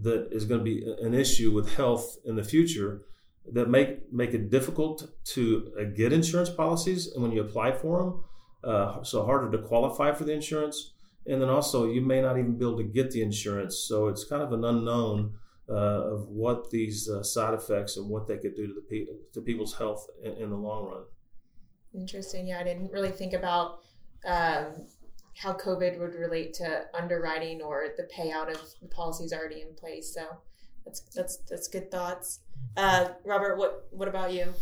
that 0.00 0.28
is 0.32 0.44
going 0.44 0.60
to 0.60 0.64
be 0.64 0.84
an 1.02 1.14
issue 1.14 1.52
with 1.52 1.74
health 1.74 2.16
in 2.24 2.36
the 2.36 2.44
future 2.44 3.02
that 3.50 3.68
make 3.68 4.12
make 4.12 4.34
it 4.34 4.50
difficult 4.50 5.08
to 5.24 5.72
uh, 5.80 5.84
get 5.96 6.12
insurance 6.12 6.50
policies 6.50 7.12
and 7.12 7.22
when 7.22 7.32
you 7.32 7.40
apply 7.40 7.72
for 7.72 7.98
them 7.98 8.24
uh, 8.64 9.02
so 9.02 9.24
harder 9.24 9.50
to 9.50 9.58
qualify 9.66 10.12
for 10.12 10.24
the 10.24 10.32
insurance 10.32 10.92
and 11.26 11.40
then 11.40 11.48
also 11.48 11.86
you 11.86 12.00
may 12.00 12.20
not 12.20 12.38
even 12.38 12.56
be 12.56 12.64
able 12.64 12.76
to 12.78 12.84
get 12.84 13.10
the 13.10 13.22
insurance. 13.22 13.84
So 13.86 14.08
it's 14.08 14.24
kind 14.24 14.42
of 14.42 14.52
an 14.52 14.64
unknown 14.64 15.34
uh, 15.68 16.14
of 16.14 16.28
what 16.28 16.70
these 16.70 17.08
uh, 17.08 17.22
side 17.22 17.54
effects 17.54 17.96
and 17.96 18.08
what 18.08 18.26
they 18.26 18.36
could 18.36 18.56
do 18.56 18.66
to 18.66 18.74
the 18.74 18.82
pe- 18.90 19.12
to 19.32 19.40
people's 19.40 19.76
health 19.76 20.06
in, 20.22 20.32
in, 20.32 20.50
the 20.50 20.56
long 20.56 20.86
run. 20.86 21.04
Interesting. 21.94 22.48
Yeah, 22.48 22.58
I 22.58 22.64
didn't 22.64 22.90
really 22.90 23.10
think 23.10 23.32
about 23.32 23.78
um, 24.26 24.86
how 25.36 25.52
COVID 25.52 25.98
would 26.00 26.14
relate 26.14 26.52
to 26.54 26.84
underwriting 26.94 27.62
or 27.62 27.86
the 27.96 28.08
payout 28.14 28.50
of 28.50 28.60
the 28.80 28.88
policies 28.88 29.32
already 29.32 29.62
in 29.62 29.74
place. 29.74 30.12
So 30.12 30.22
that's 30.84 31.00
that's 31.14 31.36
that's 31.48 31.68
good 31.68 31.90
thoughts. 31.90 32.40
Uh, 32.76 33.08
Robert, 33.24 33.56
what 33.56 33.88
what 33.90 34.08
about 34.08 34.32
you? 34.32 34.54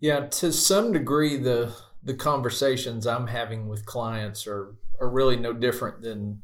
Yeah, 0.00 0.26
to 0.26 0.52
some 0.52 0.92
degree, 0.92 1.36
the 1.36 1.72
the 2.02 2.14
conversations 2.14 3.06
I'm 3.06 3.26
having 3.26 3.68
with 3.68 3.86
clients 3.86 4.46
are 4.46 4.74
are 5.00 5.08
really 5.08 5.36
no 5.36 5.52
different 5.52 6.02
than 6.02 6.42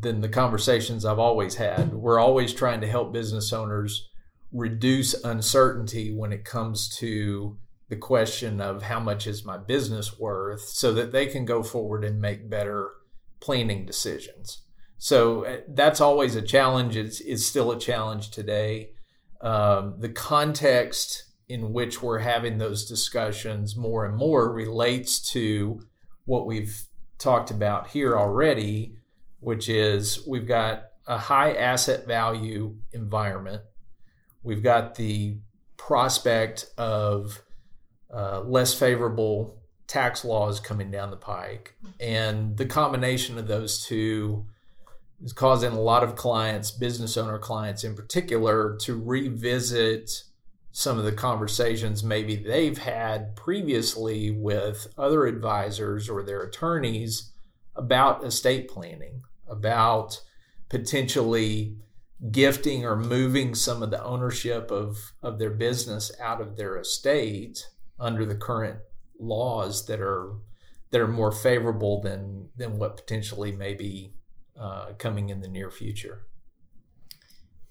than 0.00 0.20
the 0.20 0.28
conversations 0.28 1.04
I've 1.04 1.18
always 1.18 1.54
had. 1.54 1.92
We're 1.92 2.18
always 2.18 2.52
trying 2.52 2.80
to 2.80 2.86
help 2.86 3.12
business 3.12 3.52
owners 3.52 4.08
reduce 4.52 5.14
uncertainty 5.24 6.14
when 6.14 6.32
it 6.32 6.44
comes 6.44 6.88
to 6.96 7.56
the 7.88 7.96
question 7.96 8.60
of 8.60 8.82
how 8.82 8.98
much 8.98 9.26
is 9.26 9.44
my 9.44 9.58
business 9.58 10.18
worth 10.18 10.62
so 10.62 10.92
that 10.94 11.12
they 11.12 11.26
can 11.26 11.44
go 11.44 11.62
forward 11.62 12.04
and 12.04 12.20
make 12.20 12.48
better 12.48 12.90
planning 13.40 13.84
decisions. 13.84 14.62
So 14.98 15.44
uh, 15.44 15.56
that's 15.68 16.00
always 16.00 16.36
a 16.36 16.42
challenge. 16.42 16.96
It's, 16.96 17.20
it's 17.20 17.44
still 17.44 17.72
a 17.72 17.78
challenge 17.78 18.30
today. 18.30 18.90
Um, 19.40 19.96
the 19.98 20.08
context 20.08 21.24
in 21.48 21.72
which 21.72 22.02
we're 22.02 22.20
having 22.20 22.58
those 22.58 22.86
discussions 22.86 23.76
more 23.76 24.06
and 24.06 24.16
more 24.16 24.50
relates 24.52 25.20
to 25.32 25.80
what 26.24 26.46
we've 26.46 26.86
talked 27.18 27.50
about 27.50 27.88
here 27.88 28.16
already, 28.16 28.96
which 29.40 29.68
is 29.68 30.26
we've 30.26 30.48
got 30.48 30.84
a 31.06 31.18
high 31.18 31.52
asset 31.52 32.06
value 32.06 32.76
environment. 32.92 33.62
We've 34.42 34.62
got 34.62 34.94
the 34.94 35.38
prospect 35.76 36.66
of 36.78 37.42
uh, 38.12 38.40
less 38.40 38.72
favorable 38.72 39.60
tax 39.86 40.24
laws 40.24 40.60
coming 40.60 40.90
down 40.90 41.10
the 41.10 41.16
pike. 41.16 41.74
And 42.00 42.56
the 42.56 42.66
combination 42.66 43.38
of 43.38 43.46
those 43.46 43.84
two 43.84 44.46
is 45.24 45.32
causing 45.32 45.72
a 45.72 45.80
lot 45.80 46.04
of 46.04 46.16
clients, 46.16 46.70
business 46.70 47.16
owner 47.16 47.38
clients 47.38 47.82
in 47.82 47.96
particular, 47.96 48.76
to 48.82 49.00
revisit 49.00 50.22
some 50.70 50.98
of 50.98 51.04
the 51.04 51.12
conversations 51.12 52.04
maybe 52.04 52.36
they've 52.36 52.78
had 52.78 53.34
previously 53.34 54.30
with 54.30 54.86
other 54.98 55.26
advisors 55.26 56.08
or 56.10 56.22
their 56.22 56.42
attorneys 56.42 57.32
about 57.74 58.24
estate 58.24 58.68
planning, 58.68 59.22
about 59.48 60.20
potentially 60.68 61.76
gifting 62.30 62.84
or 62.84 62.96
moving 62.96 63.54
some 63.54 63.82
of 63.82 63.90
the 63.90 64.02
ownership 64.02 64.70
of, 64.70 65.12
of 65.22 65.38
their 65.38 65.50
business 65.50 66.12
out 66.20 66.40
of 66.40 66.56
their 66.56 66.76
estate 66.76 67.66
under 67.98 68.26
the 68.26 68.34
current 68.34 68.78
laws 69.18 69.86
that 69.86 70.00
are 70.00 70.34
that 70.90 71.00
are 71.00 71.08
more 71.08 71.32
favorable 71.32 72.00
than 72.02 72.48
than 72.56 72.78
what 72.78 72.96
potentially 72.96 73.52
may 73.52 73.74
be 73.74 74.12
uh, 74.58 74.92
coming 74.98 75.30
in 75.30 75.40
the 75.40 75.48
near 75.48 75.70
future. 75.70 76.26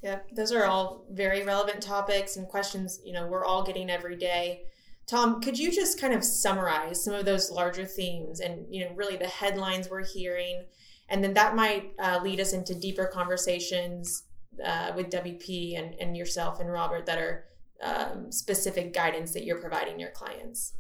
Yeah, 0.02 0.20
those 0.36 0.52
are 0.52 0.66
all 0.66 1.06
very 1.12 1.44
relevant 1.44 1.82
topics 1.82 2.36
and 2.36 2.48
questions. 2.48 3.00
You 3.06 3.14
know, 3.14 3.28
we're 3.28 3.46
all 3.46 3.64
getting 3.64 3.90
every 3.90 4.18
day. 4.18 4.64
Tom, 5.08 5.42
could 5.42 5.58
you 5.58 5.72
just 5.72 6.00
kind 6.00 6.14
of 6.14 6.24
summarize 6.24 7.04
some 7.04 7.14
of 7.14 7.26
those 7.26 7.50
larger 7.50 7.86
themes 7.86 8.40
and 8.40 8.66
you 8.70 8.86
know 8.86 8.94
really 8.96 9.18
the 9.18 9.28
headlines 9.28 9.90
we're 9.90 10.06
hearing, 10.06 10.66
and 11.10 11.24
then 11.24 11.34
that 11.34 11.56
might 11.56 11.94
uh, 12.00 12.20
lead 12.22 12.40
us 12.40 12.54
into 12.54 12.74
deeper 12.76 13.06
conversations 13.06 14.24
uh, 14.64 14.92
with 14.96 15.10
WP 15.10 15.78
and, 15.78 15.96
and 15.96 16.16
yourself 16.18 16.60
and 16.60 16.72
Robert 16.72 17.06
that 17.06 17.18
are 17.18 17.46
um, 17.82 18.32
specific 18.32 18.94
guidance 18.94 19.34
that 19.34 19.46
you're 19.46 19.60
providing 19.60 20.00
your 20.00 20.12
clients. 20.12 20.74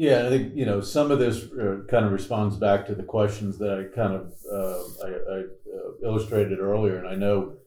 Yeah, 0.00 0.26
I 0.26 0.30
think 0.30 0.56
you 0.56 0.64
know 0.64 0.80
some 0.80 1.10
of 1.10 1.18
this 1.18 1.44
uh, 1.52 1.80
kind 1.86 2.06
of 2.06 2.12
responds 2.12 2.56
back 2.56 2.86
to 2.86 2.94
the 2.94 3.02
questions 3.02 3.58
that 3.58 3.78
I 3.78 3.94
kind 3.94 4.14
of 4.14 4.32
uh, 4.50 5.04
I, 5.04 5.08
I 5.08 5.38
uh, 5.40 5.90
illustrated 6.02 6.58
earlier, 6.58 6.96
and 6.96 7.06
I 7.06 7.16
know 7.16 7.58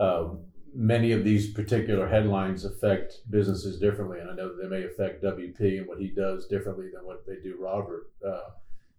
um, 0.00 0.40
many 0.74 1.12
of 1.12 1.22
these 1.22 1.52
particular 1.52 2.08
headlines 2.08 2.64
affect 2.64 3.30
businesses 3.30 3.78
differently, 3.78 4.18
and 4.18 4.28
I 4.28 4.34
know 4.34 4.60
they 4.60 4.66
may 4.66 4.82
affect 4.82 5.22
WP 5.22 5.78
and 5.78 5.86
what 5.86 6.00
he 6.00 6.08
does 6.08 6.48
differently 6.48 6.86
than 6.92 7.06
what 7.06 7.24
they 7.24 7.36
do 7.36 7.56
Robert 7.56 8.10
uh, 8.26 8.50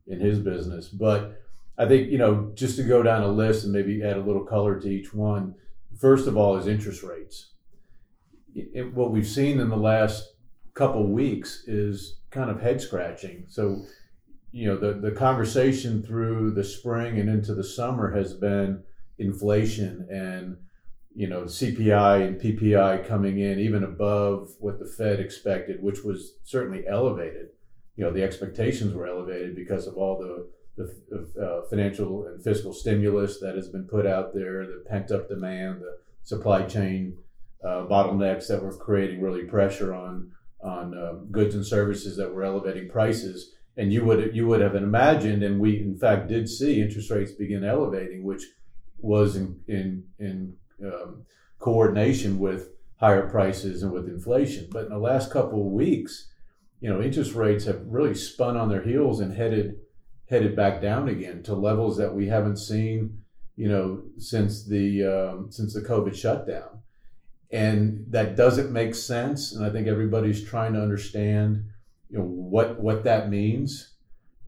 in 0.08 0.22
his 0.22 0.40
business. 0.40 0.88
But 0.88 1.42
I 1.78 1.90
think 1.90 2.10
you 2.10 2.18
know 2.18 2.54
just 2.56 2.78
to 2.78 2.84
go 2.84 3.04
down 3.04 3.22
a 3.22 3.28
list 3.28 3.66
and 3.66 3.74
maybe 3.74 4.02
add 4.02 4.16
a 4.16 4.22
little 4.22 4.46
color 4.46 4.80
to 4.80 4.88
each 4.88 5.14
one. 5.14 5.56
First 6.00 6.26
of 6.26 6.38
all, 6.38 6.56
is 6.56 6.68
interest 6.68 7.04
rates. 7.04 7.50
It, 8.56 8.94
what 8.94 9.12
we've 9.12 9.28
seen 9.28 9.60
in 9.60 9.68
the 9.68 9.76
last 9.76 10.36
couple 10.74 11.06
weeks 11.06 11.66
is 11.68 12.17
kind 12.32 12.50
of 12.50 12.62
head 12.62 12.82
scratching. 12.82 13.46
So, 13.48 13.86
you 14.52 14.68
know, 14.68 14.78
the, 14.78 14.94
the 14.94 15.12
conversation 15.12 16.04
through 16.04 16.52
the 16.52 16.64
spring 16.64 17.20
and 17.20 17.30
into 17.30 17.54
the 17.54 17.64
summer 17.64 18.16
has 18.16 18.34
been 18.34 18.84
inflation 19.20 20.08
and, 20.10 20.58
you 21.16 21.28
know, 21.28 21.44
CPI 21.44 22.28
and 22.28 22.40
PPI 22.42 23.08
coming 23.08 23.40
in 23.40 23.60
even 23.60 23.84
above 23.84 24.52
what 24.60 24.80
the 24.80 24.86
Fed 24.86 25.20
expected, 25.20 25.82
which 25.82 26.04
was 26.04 26.34
certainly 26.44 26.86
elevated. 26.88 27.50
You 27.96 28.06
know, 28.06 28.12
the 28.12 28.24
expectations 28.24 28.94
were 28.94 29.08
elevated 29.08 29.56
because 29.56 29.88
of 29.88 29.98
all 29.98 30.20
the 30.20 30.48
the 30.78 31.28
uh, 31.42 31.68
financial 31.70 32.28
and 32.28 32.44
fiscal 32.44 32.72
stimulus 32.72 33.40
that 33.40 33.56
has 33.56 33.68
been 33.68 33.86
put 33.86 34.06
out 34.06 34.34
there, 34.34 34.66
the 34.66 34.84
pent 34.88 35.12
up 35.12 35.28
demand, 35.28 35.82
the 35.82 35.98
supply 36.24 36.64
chain 36.64 37.18
uh, 37.64 37.86
bottlenecks 37.90 38.48
that 38.48 38.62
were 38.62 38.76
creating 38.76 39.22
really 39.22 39.44
pressure 39.44 39.94
on 39.94 40.32
on 40.62 40.98
uh, 40.98 41.14
goods 41.32 41.56
and 41.56 41.66
services 41.66 42.18
that 42.18 42.34
were 42.34 42.44
elevating 42.44 42.90
prices. 42.90 43.54
And 43.76 43.94
you 43.94 44.04
would 44.06 44.36
you 44.36 44.48
would 44.48 44.62
have 44.62 44.76
imagined, 44.76 45.44
and 45.44 45.60
we 45.60 45.80
in 45.80 45.98
fact 45.98 46.28
did 46.28 46.50
see 46.50 46.82
interest 46.82 47.12
rates 47.12 47.32
begin 47.32 47.64
elevating, 47.64 48.24
which 48.24 48.44
was 48.98 49.36
in 49.36 49.60
in 49.68 50.06
in 50.18 50.56
um, 50.84 51.24
coordination 51.60 52.40
with 52.40 52.72
higher 53.00 53.30
prices 53.30 53.84
and 53.84 53.92
with 53.92 54.08
inflation. 54.08 54.68
But 54.72 54.86
in 54.86 54.90
the 54.90 54.98
last 54.98 55.32
couple 55.32 55.62
of 55.62 55.72
weeks, 55.72 56.30
you 56.80 56.90
know, 56.90 57.02
interest 57.02 57.36
rates 57.36 57.66
have 57.66 57.86
really 57.86 58.16
spun 58.16 58.58
on 58.58 58.70
their 58.70 58.82
heels 58.82 59.20
and 59.20 59.36
headed 59.36 59.76
headed 60.30 60.56
back 60.56 60.82
down 60.82 61.08
again 61.08 61.44
to 61.44 61.54
levels 61.54 61.98
that 61.98 62.14
we 62.14 62.28
haven't 62.28 62.58
seen, 62.58 63.22
you 63.56 63.70
know, 63.70 64.02
since 64.18 64.66
the 64.66 65.04
um, 65.04 65.52
since 65.52 65.76
the 65.76 65.82
COVID 65.82 66.16
shutdown 66.16 66.82
and 67.52 68.06
that 68.10 68.36
doesn't 68.36 68.72
make 68.72 68.94
sense. 68.94 69.54
And 69.54 69.66
I 69.66 69.70
think 69.70 69.88
everybody's 69.88 70.44
trying 70.44 70.74
to 70.74 70.82
understand, 70.82 71.66
you 72.10 72.18
know, 72.18 72.26
what 72.26 72.80
what 72.80 73.04
that 73.06 73.30
means. 73.30 73.94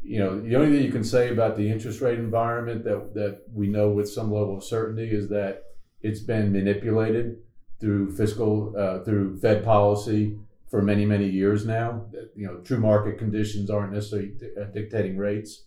You 0.02 0.20
know, 0.20 0.40
the 0.40 0.56
only 0.56 0.72
thing 0.76 0.86
you 0.86 0.92
can 0.92 1.04
say 1.04 1.30
about 1.30 1.58
the 1.58 1.70
interest 1.70 2.02
rate 2.02 2.20
environment 2.20 2.84
that 2.86 3.14
that 3.14 3.44
we 3.54 3.68
know 3.68 3.90
with 3.90 4.10
some 4.10 4.32
level 4.32 4.58
of 4.58 4.64
certainty 4.64 5.10
is 5.12 5.30
that 5.30 5.64
it's 6.02 6.20
been 6.20 6.52
manipulated 6.52 7.38
through 7.80 8.16
fiscal 8.16 8.74
uh, 8.78 9.04
through 9.04 9.40
Fed 9.40 9.64
policy 9.64 10.38
for 10.70 10.82
many 10.82 11.06
many 11.06 11.28
years 11.28 11.66
now. 11.66 12.06
You 12.36 12.48
know, 12.48 12.58
true 12.60 12.80
market 12.80 13.18
conditions 13.18 13.70
aren't 13.70 13.94
necessarily 13.94 14.34
uh, 14.60 14.66
dictating 14.66 15.18
rates, 15.18 15.66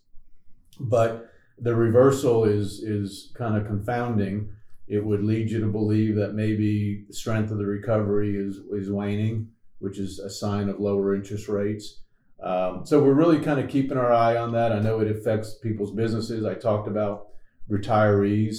but 0.78 1.30
the 1.58 1.74
reversal 1.74 2.44
is 2.44 2.80
is 2.82 3.32
kind 3.34 3.56
of 3.56 3.66
confounding 3.66 4.50
it 4.92 5.02
would 5.02 5.24
lead 5.24 5.50
you 5.50 5.58
to 5.58 5.68
believe 5.68 6.16
that 6.16 6.34
maybe 6.34 7.06
the 7.08 7.14
strength 7.14 7.50
of 7.50 7.56
the 7.56 7.64
recovery 7.64 8.36
is, 8.36 8.58
is 8.72 8.90
waning, 8.90 9.48
which 9.78 9.98
is 9.98 10.18
a 10.18 10.28
sign 10.28 10.68
of 10.68 10.78
lower 10.78 11.14
interest 11.14 11.48
rates. 11.48 12.02
Um, 12.42 12.84
so 12.84 13.02
we're 13.02 13.14
really 13.14 13.40
kind 13.40 13.58
of 13.58 13.70
keeping 13.70 13.96
our 13.96 14.12
eye 14.12 14.36
on 14.36 14.52
that. 14.52 14.70
I 14.70 14.80
know 14.80 15.00
it 15.00 15.10
affects 15.10 15.54
people's 15.54 15.92
businesses. 15.94 16.44
I 16.44 16.52
talked 16.52 16.88
about 16.88 17.28
retirees 17.70 18.56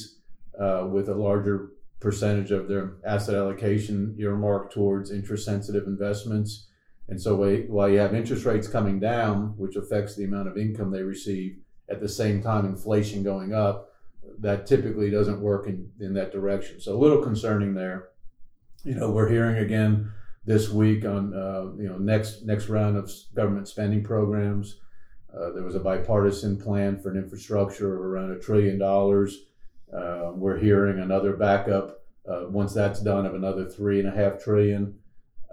uh, 0.60 0.88
with 0.92 1.08
a 1.08 1.14
larger 1.14 1.70
percentage 2.00 2.50
of 2.50 2.68
their 2.68 2.96
asset 3.06 3.36
allocation 3.36 4.16
earmarked 4.18 4.74
towards 4.74 5.12
interest 5.12 5.46
sensitive 5.46 5.86
investments. 5.86 6.68
And 7.10 7.22
so 7.22 7.36
while 7.68 7.90
you 7.90 8.00
have 8.00 8.16
interest 8.16 8.44
rates 8.44 8.68
coming 8.68 9.00
down, 9.00 9.54
which 9.56 9.76
affects 9.76 10.16
the 10.16 10.24
amount 10.24 10.48
of 10.48 10.58
income 10.58 10.90
they 10.90 11.04
receive, 11.04 11.58
at 11.92 12.02
the 12.02 12.10
same 12.10 12.42
time 12.42 12.66
inflation 12.66 13.22
going 13.22 13.54
up, 13.54 13.93
that 14.44 14.68
typically 14.68 15.10
doesn't 15.10 15.40
work 15.40 15.68
in, 15.68 15.90
in 16.00 16.14
that 16.14 16.32
direction. 16.32 16.80
So 16.80 16.96
a 16.96 17.00
little 17.00 17.22
concerning 17.24 17.74
there. 17.74 18.10
You 18.84 18.96
know, 18.96 19.10
we're 19.10 19.30
hearing 19.30 19.58
again 19.58 20.12
this 20.46 20.70
week 20.70 21.06
on 21.06 21.34
uh, 21.34 21.72
you 21.82 21.88
know 21.88 21.98
next 21.98 22.44
next 22.44 22.68
round 22.68 22.98
of 22.98 23.10
government 23.34 23.68
spending 23.68 24.04
programs. 24.04 24.80
Uh, 25.34 25.52
there 25.52 25.64
was 25.64 25.76
a 25.76 25.80
bipartisan 25.80 26.58
plan 26.58 27.00
for 27.00 27.10
an 27.10 27.18
infrastructure 27.18 27.96
of 27.96 28.02
around 28.02 28.32
a 28.32 28.40
trillion 28.40 28.78
dollars. 28.78 29.46
Uh, 29.96 30.32
we're 30.36 30.60
hearing 30.60 31.00
another 31.00 31.34
backup 31.34 32.02
uh, 32.30 32.44
once 32.50 32.74
that's 32.74 33.02
done 33.02 33.26
of 33.26 33.34
another 33.34 33.66
three 33.66 34.00
and 34.00 34.08
a 34.08 34.12
half 34.12 34.44
trillion. 34.44 34.96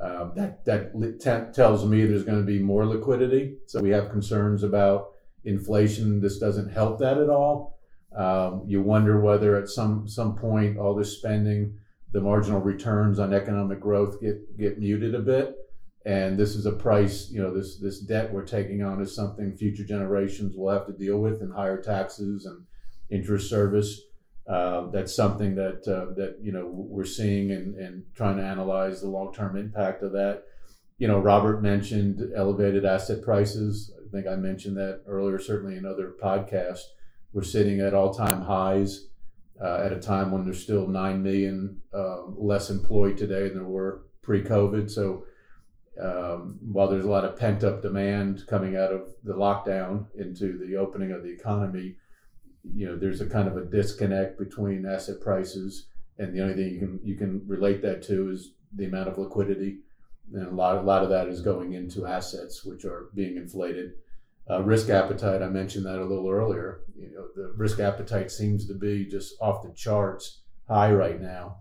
Uh, 0.03 0.33
that 0.35 0.65
that 0.65 0.93
t- 1.21 1.55
tells 1.55 1.87
me 1.87 2.05
there's 2.05 2.25
going 2.25 2.41
to 2.41 2.45
be 2.45 2.59
more 2.59 2.87
liquidity. 2.87 3.57
So 3.67 3.81
we 3.81 3.91
have 3.91 4.11
concerns 4.11 4.65
about 4.65 5.13
inflation. 5.45 6.21
This 6.21 6.39
doesn't 6.39 6.71
help 6.71 6.99
that 6.99 7.19
at 7.19 7.31
all. 7.31 7.79
Um, 8.17 8.65
you 8.67 8.83
wonder 8.83 9.21
whether 9.21 9.57
at 9.57 9.69
some 9.69 10.09
some 10.09 10.37
point 10.37 10.79
all 10.79 10.95
this 10.95 11.17
spending, 11.17 11.79
the 12.13 12.21
marginal 12.21 12.61
returns 12.61 13.19
on 13.19 13.33
economic 13.33 13.81
growth 13.81 14.21
get 14.21 14.59
get 14.59 14.79
muted 14.79 15.15
a 15.15 15.21
bit. 15.21 15.57
And 16.07 16.39
this 16.39 16.57
is 16.57 16.65
a 16.65 16.73
price, 16.73 17.31
you 17.31 17.43
know, 17.43 17.55
this 17.55 17.79
this 17.79 18.01
debt 18.01 18.33
we're 18.33 18.47
taking 18.47 18.83
on 18.83 19.03
is 19.03 19.15
something 19.15 19.57
future 19.57 19.85
generations 19.85 20.57
will 20.57 20.71
have 20.71 20.87
to 20.87 20.93
deal 20.93 21.19
with, 21.19 21.43
and 21.43 21.53
higher 21.53 21.81
taxes 21.81 22.47
and 22.47 22.65
interest 23.11 23.49
service. 23.49 24.01
Uh, 24.49 24.91
that's 24.91 25.15
something 25.15 25.55
that 25.55 25.87
uh, 25.87 26.13
that 26.15 26.39
you 26.43 26.51
know 26.51 26.67
we're 26.73 27.05
seeing 27.05 27.53
and, 27.53 27.77
and 27.77 28.03
trying 28.17 28.37
to 28.37 28.43
analyze 28.43 29.01
the 29.01 29.09
long 29.09 29.33
term 29.33 29.57
impact 29.57 30.03
of 30.03 30.13
that. 30.13 30.45
You 30.99 31.07
know, 31.07 31.19
Robert 31.21 31.63
mentioned 31.63 32.21
elevated 32.35 32.85
asset 32.85 33.23
prices. 33.23 33.93
I 33.97 34.11
think 34.11 34.27
I 34.27 34.37
mentioned 34.37 34.77
that 34.79 35.03
earlier, 35.07 35.39
certainly 35.39 35.77
in 35.77 35.87
other 35.87 36.15
podcasts. 36.21 36.83
We're 37.33 37.43
sitting 37.43 37.81
at 37.81 37.95
all 37.95 38.13
time 38.13 38.43
highs 38.43 39.07
uh, 39.63 39.83
at 39.85 39.93
a 39.93 40.01
time 40.01 40.31
when 40.31 40.45
there's 40.45 40.63
still 40.63 40.87
9 40.87 41.23
million 41.23 41.81
uh, 41.95 42.23
less 42.27 42.71
employed 42.71 43.17
today 43.17 43.49
than 43.49 43.59
there 43.59 43.65
were 43.65 44.03
pre 44.23 44.43
COVID. 44.43 44.91
So 44.91 45.25
um, 46.01 46.59
while 46.63 46.89
there's 46.89 47.05
a 47.05 47.11
lot 47.11 47.25
of 47.25 47.39
pent 47.39 47.63
up 47.63 47.83
demand 47.83 48.47
coming 48.47 48.77
out 48.77 48.93
of 48.93 49.15
the 49.23 49.35
lockdown 49.35 50.07
into 50.17 50.59
the 50.59 50.77
opening 50.77 51.13
of 51.13 51.23
the 51.23 51.31
economy, 51.31 51.97
you 52.75 52.87
know, 52.87 52.97
there's 52.97 53.21
a 53.21 53.29
kind 53.29 53.49
of 53.49 53.57
a 53.57 53.65
disconnect 53.65 54.39
between 54.39 54.87
asset 54.87 55.21
prices, 55.21 55.87
and 56.19 56.35
the 56.35 56.43
only 56.43 56.55
thing 56.55 56.73
you 56.73 56.79
can 56.79 57.01
you 57.03 57.17
can 57.17 57.43
relate 57.47 57.83
that 57.83 58.03
to 58.05 58.31
is 58.31 58.53
the 58.75 58.85
amount 58.85 59.09
of 59.09 59.19
liquidity, 59.19 59.79
and 60.33 60.47
a 60.47 60.51
lot 60.51 60.77
a 60.77 60.83
lot 60.83 61.03
of 61.03 61.09
that 61.09 61.29
is 61.29 61.41
going 61.41 61.73
into 61.73 62.07
assets 62.07 62.65
which 62.65 62.85
are 62.85 63.09
being 63.15 63.37
inflated. 63.37 63.93
Uh, 64.51 64.63
risk 64.63 64.89
appetite, 64.89 65.43
I 65.43 65.49
mentioned 65.49 65.87
that 65.87 66.01
a 66.01 66.05
little 66.05 66.29
earlier. 66.29 66.81
You 66.99 67.13
know, 67.15 67.29
the 67.37 67.53
risk 67.57 67.79
appetite 67.79 68.33
seems 68.33 68.67
to 68.67 68.75
be 68.75 69.07
just 69.07 69.35
off 69.41 69.63
the 69.63 69.73
charts 69.75 70.41
high 70.67 70.93
right 70.93 71.21
now. 71.21 71.59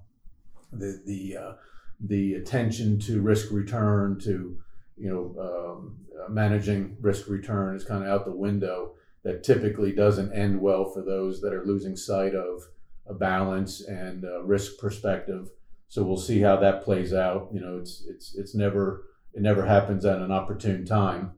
The 0.72 1.02
the 1.06 1.38
uh, 1.38 1.52
the 2.00 2.36
attention 2.36 3.00
to 3.02 3.22
risk 3.22 3.52
return 3.52 4.20
to 4.22 4.58
you 4.98 5.10
know 5.10 5.36
um, 5.40 5.98
uh, 6.20 6.30
managing 6.32 6.98
risk 7.00 7.28
return 7.28 7.76
is 7.76 7.84
kind 7.84 8.04
of 8.04 8.10
out 8.10 8.26
the 8.26 8.36
window. 8.36 8.96
That 9.24 9.44
typically 9.44 9.92
doesn't 9.92 10.34
end 10.34 10.62
well 10.62 10.86
for 10.86 11.04
those 11.04 11.42
that 11.42 11.54
are 11.54 11.66
losing 11.66 11.98
sight 11.98 12.34
of 12.34 12.64
a 13.06 13.14
balance 13.14 13.82
and 13.82 14.24
a 14.24 14.42
risk 14.44 14.80
perspective. 14.80 15.50
So 15.90 16.04
we'll 16.04 16.18
see 16.18 16.40
how 16.40 16.56
that 16.58 16.84
plays 16.84 17.14
out. 17.14 17.50
You 17.54 17.60
know, 17.60 17.78
it's 17.78 18.04
it's 18.10 18.36
it's 18.36 18.56
never 18.56 19.06
it 19.34 19.42
never 19.44 19.66
happens 19.66 20.06
at 20.06 20.20
an 20.20 20.32
opportune 20.32 20.86
time 20.86 21.34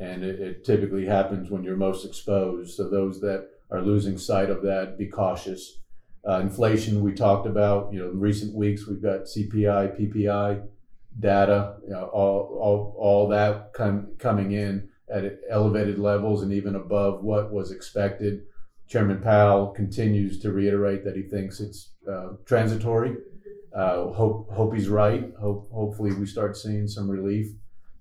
and 0.00 0.24
it, 0.24 0.40
it, 0.40 0.64
typically 0.64 1.04
happens 1.04 1.50
when 1.50 1.62
you're 1.62 1.76
most 1.76 2.06
exposed. 2.06 2.74
So 2.74 2.88
those 2.88 3.20
that 3.20 3.48
are 3.70 3.82
losing 3.82 4.16
sight 4.18 4.48
of 4.50 4.62
that, 4.62 4.96
be 4.98 5.06
cautious. 5.06 5.78
Uh, 6.26 6.40
inflation, 6.40 7.02
we 7.02 7.12
talked 7.12 7.46
about. 7.46 7.92
You 7.92 8.00
know, 8.00 8.10
in 8.10 8.18
recent 8.18 8.54
weeks 8.54 8.86
we've 8.86 9.02
got 9.02 9.24
CPI, 9.24 10.00
PPI 10.00 10.66
data, 11.18 11.76
you 11.84 11.90
know, 11.90 12.04
all 12.06 12.58
all 12.60 12.94
all 12.98 13.28
that 13.28 13.72
com- 13.74 14.14
coming 14.18 14.52
in 14.52 14.88
at 15.12 15.38
elevated 15.50 15.98
levels 15.98 16.42
and 16.42 16.52
even 16.52 16.76
above 16.76 17.22
what 17.22 17.52
was 17.52 17.70
expected. 17.70 18.42
Chairman 18.88 19.20
Powell 19.20 19.68
continues 19.68 20.40
to 20.40 20.52
reiterate 20.52 21.04
that 21.04 21.16
he 21.16 21.22
thinks 21.22 21.60
it's 21.60 21.92
uh, 22.10 22.30
transitory. 22.44 23.16
Uh, 23.74 24.08
hope 24.12 24.50
hope 24.50 24.74
he's 24.74 24.88
right. 24.88 25.30
Hope 25.40 25.70
hopefully 25.72 26.12
we 26.14 26.26
start 26.26 26.56
seeing 26.56 26.88
some 26.88 27.08
relief 27.08 27.48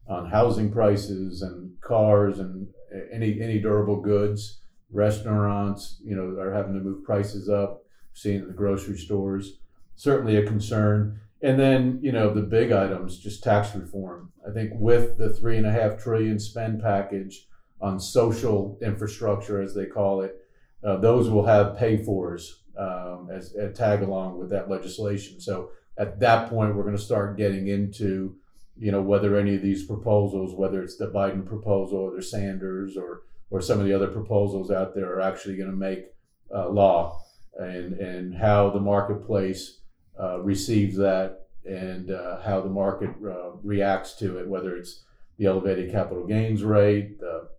on 0.09 0.29
housing 0.29 0.71
prices 0.71 1.41
and 1.41 1.79
cars 1.81 2.39
and 2.39 2.67
any 3.11 3.39
any 3.41 3.59
durable 3.59 4.01
goods. 4.01 4.61
Restaurants, 4.91 6.01
you 6.03 6.15
know, 6.15 6.41
are 6.41 6.53
having 6.53 6.73
to 6.73 6.79
move 6.79 7.03
prices 7.03 7.47
up. 7.47 7.83
Seeing 8.13 8.47
the 8.47 8.53
grocery 8.53 8.97
stores, 8.97 9.59
certainly 9.95 10.35
a 10.35 10.45
concern. 10.45 11.21
And 11.41 11.57
then, 11.57 11.99
you 12.01 12.11
know, 12.11 12.33
the 12.33 12.41
big 12.41 12.71
items, 12.71 13.17
just 13.17 13.43
tax 13.43 13.73
reform. 13.73 14.33
I 14.45 14.51
think 14.51 14.71
with 14.75 15.17
the 15.17 15.29
three 15.29 15.55
and 15.57 15.65
a 15.65 15.71
half 15.71 16.03
trillion 16.03 16.37
spend 16.37 16.81
package 16.81 17.47
on 17.79 17.97
social 17.97 18.77
infrastructure, 18.81 19.61
as 19.61 19.73
they 19.73 19.85
call 19.85 20.21
it, 20.21 20.35
uh, 20.83 20.97
those 20.97 21.29
will 21.29 21.45
have 21.45 21.77
pay 21.77 22.03
fors 22.03 22.63
um, 22.77 23.29
as 23.31 23.55
a 23.55 23.69
tag 23.69 24.01
along 24.01 24.37
with 24.37 24.49
that 24.49 24.69
legislation. 24.69 25.39
So 25.39 25.69
at 25.97 26.19
that 26.19 26.49
point, 26.49 26.75
we're 26.75 26.83
going 26.83 26.97
to 26.97 27.01
start 27.01 27.37
getting 27.37 27.67
into, 27.67 28.35
you 28.79 28.91
know, 28.91 29.01
whether 29.01 29.35
any 29.35 29.55
of 29.55 29.61
these 29.61 29.85
proposals, 29.85 30.55
whether 30.55 30.81
it's 30.81 30.97
the 30.97 31.11
Biden 31.11 31.45
proposal 31.45 31.99
or 31.99 32.15
the 32.15 32.23
Sanders 32.23 32.95
or 32.97 33.23
or 33.51 33.61
some 33.61 33.79
of 33.79 33.85
the 33.85 33.93
other 33.93 34.07
proposals 34.07 34.69
out 34.71 34.93
there, 34.93 35.11
are 35.11 35.21
actually 35.21 35.57
going 35.57 35.71
to 35.71 35.75
make 35.75 36.05
uh, 36.53 36.69
law, 36.69 37.21
and 37.57 37.93
and 37.93 38.35
how 38.35 38.69
the 38.69 38.79
marketplace 38.79 39.81
uh, 40.19 40.39
receives 40.39 40.95
that, 40.97 41.47
and 41.65 42.11
uh, 42.11 42.41
how 42.41 42.61
the 42.61 42.69
market 42.69 43.09
uh, 43.25 43.51
reacts 43.63 44.13
to 44.13 44.37
it, 44.39 44.47
whether 44.47 44.75
it's 44.75 45.03
the 45.37 45.45
elevated 45.45 45.91
capital 45.91 46.25
gains 46.25 46.63
rate, 46.63 47.19
the 47.19 47.49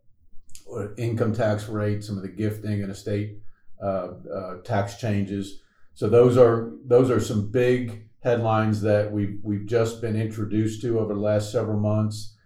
income 0.97 1.35
tax 1.35 1.69
rate, 1.69 2.05
some 2.05 2.17
of 2.17 2.23
the 2.23 2.29
gifting 2.29 2.83
and 2.83 2.91
estate 2.91 3.39
uh, 3.83 4.13
uh, 4.35 4.57
tax 4.63 4.97
changes. 4.97 5.61
So 5.95 6.09
those 6.09 6.37
are 6.37 6.73
those 6.85 7.11
are 7.11 7.21
some 7.21 7.51
big 7.51 8.10
headlines 8.23 8.83
that 8.83 9.11
we've 9.11 9.39
we've 9.43 9.67
just 9.67 10.01
been 10.01 10.17
introduced 10.17 10.83
to 10.83 10.99
over 10.99 11.15
the 11.15 11.21
last 11.21 11.51
several 11.51 11.79
months. 11.79 12.37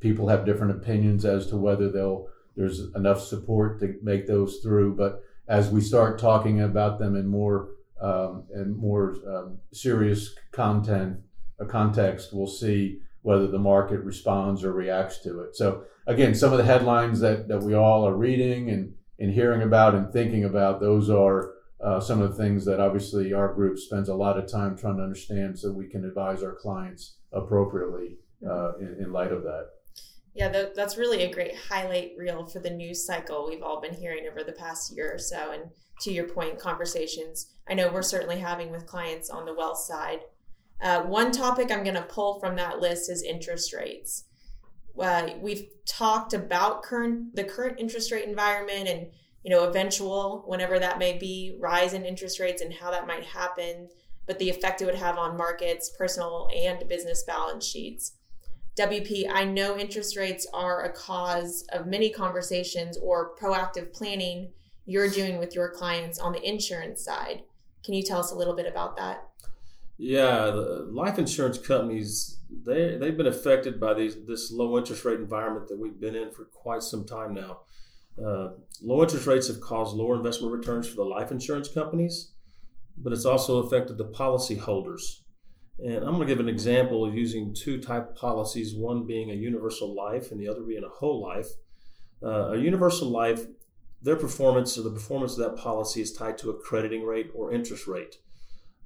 People 0.00 0.28
have 0.28 0.46
different 0.46 0.72
opinions 0.72 1.24
as 1.24 1.46
to 1.48 1.56
whether 1.56 1.90
they'll 1.90 2.26
there's 2.56 2.80
enough 2.94 3.22
support 3.22 3.80
to 3.80 3.94
make 4.02 4.26
those 4.26 4.58
through. 4.62 4.96
But 4.96 5.22
as 5.48 5.70
we 5.70 5.80
start 5.80 6.18
talking 6.18 6.60
about 6.60 6.98
them 6.98 7.16
in 7.16 7.26
more 7.26 7.70
um, 8.00 8.44
and 8.52 8.76
more 8.76 9.16
um, 9.28 9.58
serious 9.72 10.34
content, 10.52 11.18
a 11.58 11.66
context, 11.66 12.30
we'll 12.32 12.46
see 12.46 13.00
whether 13.22 13.46
the 13.46 13.58
market 13.58 14.00
responds 14.00 14.64
or 14.64 14.72
reacts 14.72 15.18
to 15.18 15.40
it. 15.40 15.54
So 15.54 15.84
again, 16.06 16.34
some 16.34 16.52
of 16.52 16.58
the 16.58 16.64
headlines 16.64 17.20
that, 17.20 17.48
that 17.48 17.62
we 17.62 17.74
all 17.74 18.06
are 18.08 18.16
reading 18.16 18.70
and, 18.70 18.94
and 19.18 19.32
hearing 19.32 19.62
about 19.62 19.94
and 19.94 20.10
thinking 20.10 20.44
about, 20.44 20.80
those 20.80 21.10
are 21.10 21.52
uh, 21.84 22.00
some 22.00 22.20
of 22.20 22.30
the 22.30 22.42
things 22.42 22.64
that 22.64 22.80
obviously 22.80 23.32
our 23.32 23.52
group 23.52 23.78
spends 23.78 24.08
a 24.08 24.14
lot 24.14 24.38
of 24.38 24.50
time 24.50 24.76
trying 24.76 24.96
to 24.96 25.02
understand 25.02 25.58
so 25.58 25.72
we 25.72 25.88
can 25.88 26.04
advise 26.04 26.42
our 26.42 26.54
clients 26.54 27.16
appropriately 27.32 28.18
uh, 28.48 28.76
in, 28.78 28.96
in, 29.00 29.12
light 29.12 29.32
of 29.32 29.42
that. 29.42 29.68
Yeah, 30.34 30.66
that's 30.74 30.96
really 30.96 31.22
a 31.22 31.32
great 31.32 31.56
highlight 31.56 32.12
reel 32.18 32.46
for 32.46 32.60
the 32.60 32.70
news 32.70 33.04
cycle 33.04 33.46
we've 33.48 33.62
all 33.62 33.80
been 33.80 33.94
hearing 33.94 34.26
over 34.30 34.44
the 34.44 34.52
past 34.52 34.94
year 34.94 35.12
or 35.12 35.18
so. 35.18 35.52
And 35.52 35.70
to 36.02 36.12
your 36.12 36.28
point, 36.28 36.58
conversations 36.58 37.52
I 37.68 37.74
know 37.74 37.92
we're 37.92 38.02
certainly 38.02 38.38
having 38.38 38.70
with 38.70 38.86
clients 38.86 39.30
on 39.30 39.44
the 39.44 39.54
wealth 39.54 39.78
side 39.78 40.20
uh, 40.80 41.02
one 41.02 41.30
topic 41.30 41.70
I'm 41.70 41.82
going 41.82 41.96
to 41.96 42.02
pull 42.02 42.40
from 42.40 42.56
that 42.56 42.80
list 42.80 43.10
is 43.10 43.22
interest 43.22 43.72
rates. 43.72 44.24
Uh, 44.98 45.30
we've 45.40 45.68
talked 45.86 46.32
about 46.32 46.82
current 46.82 47.34
the 47.34 47.44
current 47.44 47.78
interest 47.78 48.10
rate 48.12 48.26
environment 48.26 48.88
and 48.88 49.06
you 49.42 49.50
know 49.50 49.68
eventual 49.68 50.44
whenever 50.46 50.78
that 50.78 50.98
may 50.98 51.16
be 51.16 51.56
rise 51.58 51.94
in 51.94 52.04
interest 52.04 52.40
rates 52.40 52.62
and 52.62 52.72
how 52.72 52.90
that 52.90 53.06
might 53.06 53.24
happen, 53.24 53.88
but 54.26 54.38
the 54.38 54.50
effect 54.50 54.82
it 54.82 54.86
would 54.86 54.94
have 54.94 55.18
on 55.18 55.36
markets, 55.36 55.90
personal 55.96 56.48
and 56.54 56.88
business 56.88 57.22
balance 57.24 57.66
sheets. 57.66 58.12
WP, 58.76 59.28
I 59.30 59.44
know 59.44 59.76
interest 59.76 60.16
rates 60.16 60.46
are 60.54 60.84
a 60.84 60.92
cause 60.92 61.66
of 61.72 61.86
many 61.86 62.10
conversations 62.10 62.96
or 62.98 63.34
proactive 63.36 63.92
planning 63.92 64.52
you're 64.86 65.10
doing 65.10 65.38
with 65.38 65.54
your 65.54 65.70
clients 65.70 66.18
on 66.18 66.32
the 66.32 66.42
insurance 66.48 67.04
side. 67.04 67.42
Can 67.84 67.94
you 67.94 68.02
tell 68.02 68.20
us 68.20 68.32
a 68.32 68.34
little 68.34 68.54
bit 68.54 68.66
about 68.66 68.96
that? 68.96 69.28
Yeah, 69.98 70.46
the 70.46 70.88
life 70.90 71.18
insurance 71.18 71.58
companies 71.58 72.38
they 72.64 72.96
they've 72.96 73.16
been 73.16 73.26
affected 73.26 73.78
by 73.78 73.94
these 73.94 74.16
this 74.26 74.50
low 74.50 74.78
interest 74.78 75.04
rate 75.04 75.20
environment 75.20 75.68
that 75.68 75.78
we've 75.78 76.00
been 76.00 76.14
in 76.14 76.30
for 76.30 76.44
quite 76.46 76.82
some 76.82 77.04
time 77.04 77.34
now. 77.34 77.60
Uh, 78.18 78.50
low 78.82 79.02
interest 79.02 79.26
rates 79.26 79.48
have 79.48 79.60
caused 79.60 79.96
lower 79.96 80.16
investment 80.16 80.52
returns 80.52 80.88
for 80.88 80.96
the 80.96 81.04
life 81.04 81.30
insurance 81.30 81.68
companies, 81.68 82.32
but 82.96 83.12
it's 83.12 83.24
also 83.24 83.58
affected 83.58 83.96
the 83.98 84.04
policy 84.04 84.56
holders. 84.56 85.24
And 85.78 86.04
I'm 86.04 86.16
going 86.16 86.20
to 86.20 86.26
give 86.26 86.40
an 86.40 86.48
example 86.48 87.06
of 87.06 87.14
using 87.14 87.54
two 87.54 87.80
type 87.80 88.14
policies, 88.14 88.74
one 88.74 89.06
being 89.06 89.30
a 89.30 89.34
universal 89.34 89.94
life 89.94 90.30
and 90.30 90.38
the 90.38 90.48
other 90.48 90.60
being 90.60 90.84
a 90.84 90.88
whole 90.88 91.22
life. 91.22 91.46
Uh, 92.22 92.52
a 92.52 92.58
universal 92.58 93.08
life, 93.08 93.46
their 94.02 94.16
performance 94.16 94.76
or 94.76 94.82
the 94.82 94.90
performance 94.90 95.38
of 95.38 95.38
that 95.38 95.62
policy 95.62 96.02
is 96.02 96.12
tied 96.12 96.36
to 96.38 96.50
a 96.50 96.58
crediting 96.60 97.04
rate 97.04 97.30
or 97.34 97.52
interest 97.52 97.86
rate. 97.86 98.16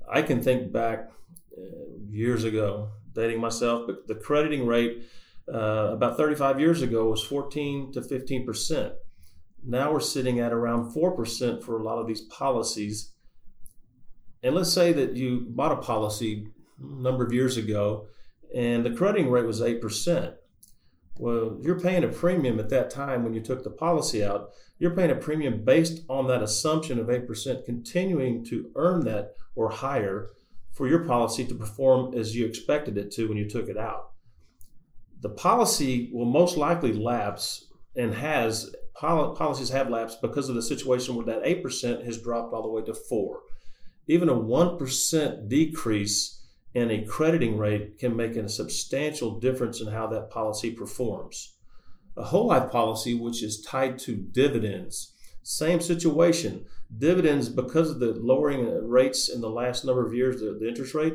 I 0.08 0.22
can 0.22 0.40
think 0.40 0.70
back 0.70 1.10
uh, 1.56 1.62
years 2.08 2.44
ago, 2.44 2.90
dating 3.12 3.40
myself, 3.40 3.87
but 3.87 4.06
the 4.06 4.14
crediting 4.14 4.66
rate 4.66 5.04
uh, 5.52 5.90
about 5.92 6.16
35 6.16 6.60
years 6.60 6.82
ago 6.82 7.10
was 7.10 7.24
14 7.24 7.92
to 7.92 8.02
15 8.02 8.46
percent. 8.46 8.92
Now 9.66 9.92
we're 9.92 10.00
sitting 10.00 10.40
at 10.40 10.53
around 10.53 10.92
4 10.92 11.12
percent 11.12 11.62
for 11.62 11.79
a 11.79 11.83
lot 11.83 11.98
of 11.98 12.07
these 12.07 12.22
policies. 12.22 13.12
And 14.42 14.55
let's 14.55 14.72
say 14.72 14.92
that 14.92 15.16
you 15.16 15.46
bought 15.48 15.72
a 15.72 15.77
policy 15.77 16.48
a 16.79 17.03
number 17.03 17.24
of 17.24 17.33
years 17.33 17.57
ago 17.57 18.07
and 18.55 18.85
the 18.85 18.90
crediting 18.90 19.31
rate 19.31 19.46
was 19.46 19.62
8 19.62 19.81
percent. 19.81 20.35
Well, 21.18 21.59
you're 21.62 21.81
paying 21.81 22.03
a 22.03 22.09
premium 22.09 22.59
at 22.59 22.70
that 22.70 22.90
time 22.90 23.22
when 23.22 23.35
you 23.35 23.40
took 23.40 23.62
the 23.62 23.70
policy 23.70 24.24
out. 24.24 24.50
You're 24.79 24.96
paying 24.96 25.12
a 25.12 25.16
premium 25.16 25.64
based 25.64 26.00
on 26.09 26.27
that 26.27 26.42
assumption 26.42 26.98
of 26.98 27.07
8%, 27.07 27.64
continuing 27.64 28.44
to 28.46 28.70
earn 28.74 29.05
that 29.05 29.35
or 29.55 29.70
higher 29.70 30.31
for 30.72 30.88
your 30.88 31.05
policy 31.05 31.44
to 31.46 31.55
perform 31.55 32.14
as 32.14 32.35
you 32.35 32.44
expected 32.44 32.98
it 32.98 33.12
to 33.12 33.29
when 33.29 33.38
you 33.38 33.48
took 33.48 33.68
it 33.68 33.79
out. 33.79 34.11
The 35.20 35.29
policy 35.29 36.11
will 36.12 36.27
most 36.27 36.57
likely 36.57 36.92
lapse 36.92 37.68
and 37.94 38.12
has 38.12 38.74
policies 38.94 39.70
have 39.70 39.90
lapsed 39.90 40.20
because 40.22 40.48
of 40.48 40.54
the 40.54 40.62
situation 40.62 41.14
where 41.14 41.26
that 41.26 41.42
8% 41.42 42.04
has 42.04 42.22
dropped 42.22 42.52
all 42.52 42.62
the 42.62 42.68
way 42.68 42.83
to 42.83 42.94
4. 42.94 43.40
Even 44.07 44.28
a 44.28 44.35
1% 44.35 45.48
decrease 45.48 46.42
in 46.74 46.90
a 46.90 47.04
crediting 47.04 47.57
rate 47.57 47.98
can 47.98 48.16
make 48.16 48.37
a 48.37 48.48
substantial 48.48 49.38
difference 49.38 49.80
in 49.80 49.88
how 49.88 50.07
that 50.09 50.30
policy 50.30 50.70
performs. 50.70 51.54
A 52.16 52.24
whole 52.24 52.48
life 52.48 52.70
policy, 52.70 53.14
which 53.14 53.42
is 53.42 53.62
tied 53.62 53.98
to 54.00 54.16
dividends, 54.16 55.14
same 55.42 55.80
situation. 55.80 56.64
Dividends, 56.96 57.48
because 57.48 57.90
of 57.90 58.00
the 58.00 58.14
lowering 58.14 58.66
uh, 58.66 58.80
rates 58.80 59.28
in 59.28 59.40
the 59.40 59.50
last 59.50 59.85
number 59.85 60.07
of 60.07 60.14
years, 60.14 60.40
the, 60.40 60.57
the 60.59 60.68
interest 60.68 60.94
rate, 60.94 61.14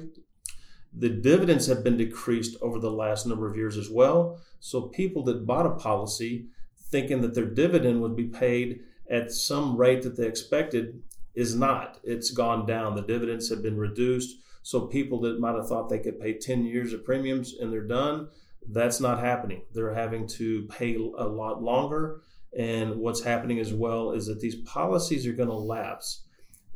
the 0.94 1.10
dividends 1.10 1.68
have 1.68 1.84
been 1.84 1.98
decreased 1.98 2.58
over 2.62 2.80
the 2.80 2.92
last 2.92 3.26
number 3.26 3.48
of 3.48 3.56
years 3.56 3.78
as 3.78 3.90
well. 3.90 4.40
So 4.60 4.82
people 4.82 5.24
that 5.26 5.46
bought 5.46 5.66
a 5.66 5.76
policy 5.76 6.48
thinking 6.90 7.22
that 7.22 7.36
their 7.36 7.46
dividend 7.46 8.02
would 8.02 8.16
be 8.16 8.28
paid 8.28 8.82
at 9.10 9.32
some 9.32 9.78
rate 9.78 10.02
that 10.04 10.18
they 10.18 10.28
expected 10.28 11.02
is 11.36 11.56
not. 11.56 12.00
It's 12.04 12.32
gone 12.32 12.66
down. 12.66 12.96
The 12.96 13.02
dividends 13.02 13.50
have 13.50 13.62
been 13.62 13.78
reduced. 13.78 14.38
So 14.62 14.82
people 14.82 15.22
that 15.22 15.40
might 15.40 15.56
have 15.56 15.68
thought 15.68 15.90
they 15.90 16.00
could 16.00 16.20
pay 16.20 16.34
10 16.34 16.66
years 16.66 16.94
of 16.94 17.06
premiums 17.06 17.56
and 17.60 17.72
they're 17.72 17.82
done, 17.82 18.28
that's 18.68 19.00
not 19.00 19.20
happening. 19.20 19.62
They're 19.74 19.94
having 19.94 20.28
to 20.28 20.64
pay 20.64 20.96
a 20.96 21.26
lot 21.26 21.64
longer. 21.64 22.22
And 22.58 22.98
what's 22.98 23.24
happening 23.24 23.60
as 23.60 23.74
well 23.74 24.12
is 24.12 24.28
that 24.28 24.40
these 24.40 24.56
policies 24.56 25.26
are 25.28 25.34
going 25.34 25.50
to 25.50 25.56
lapse. 25.56 26.24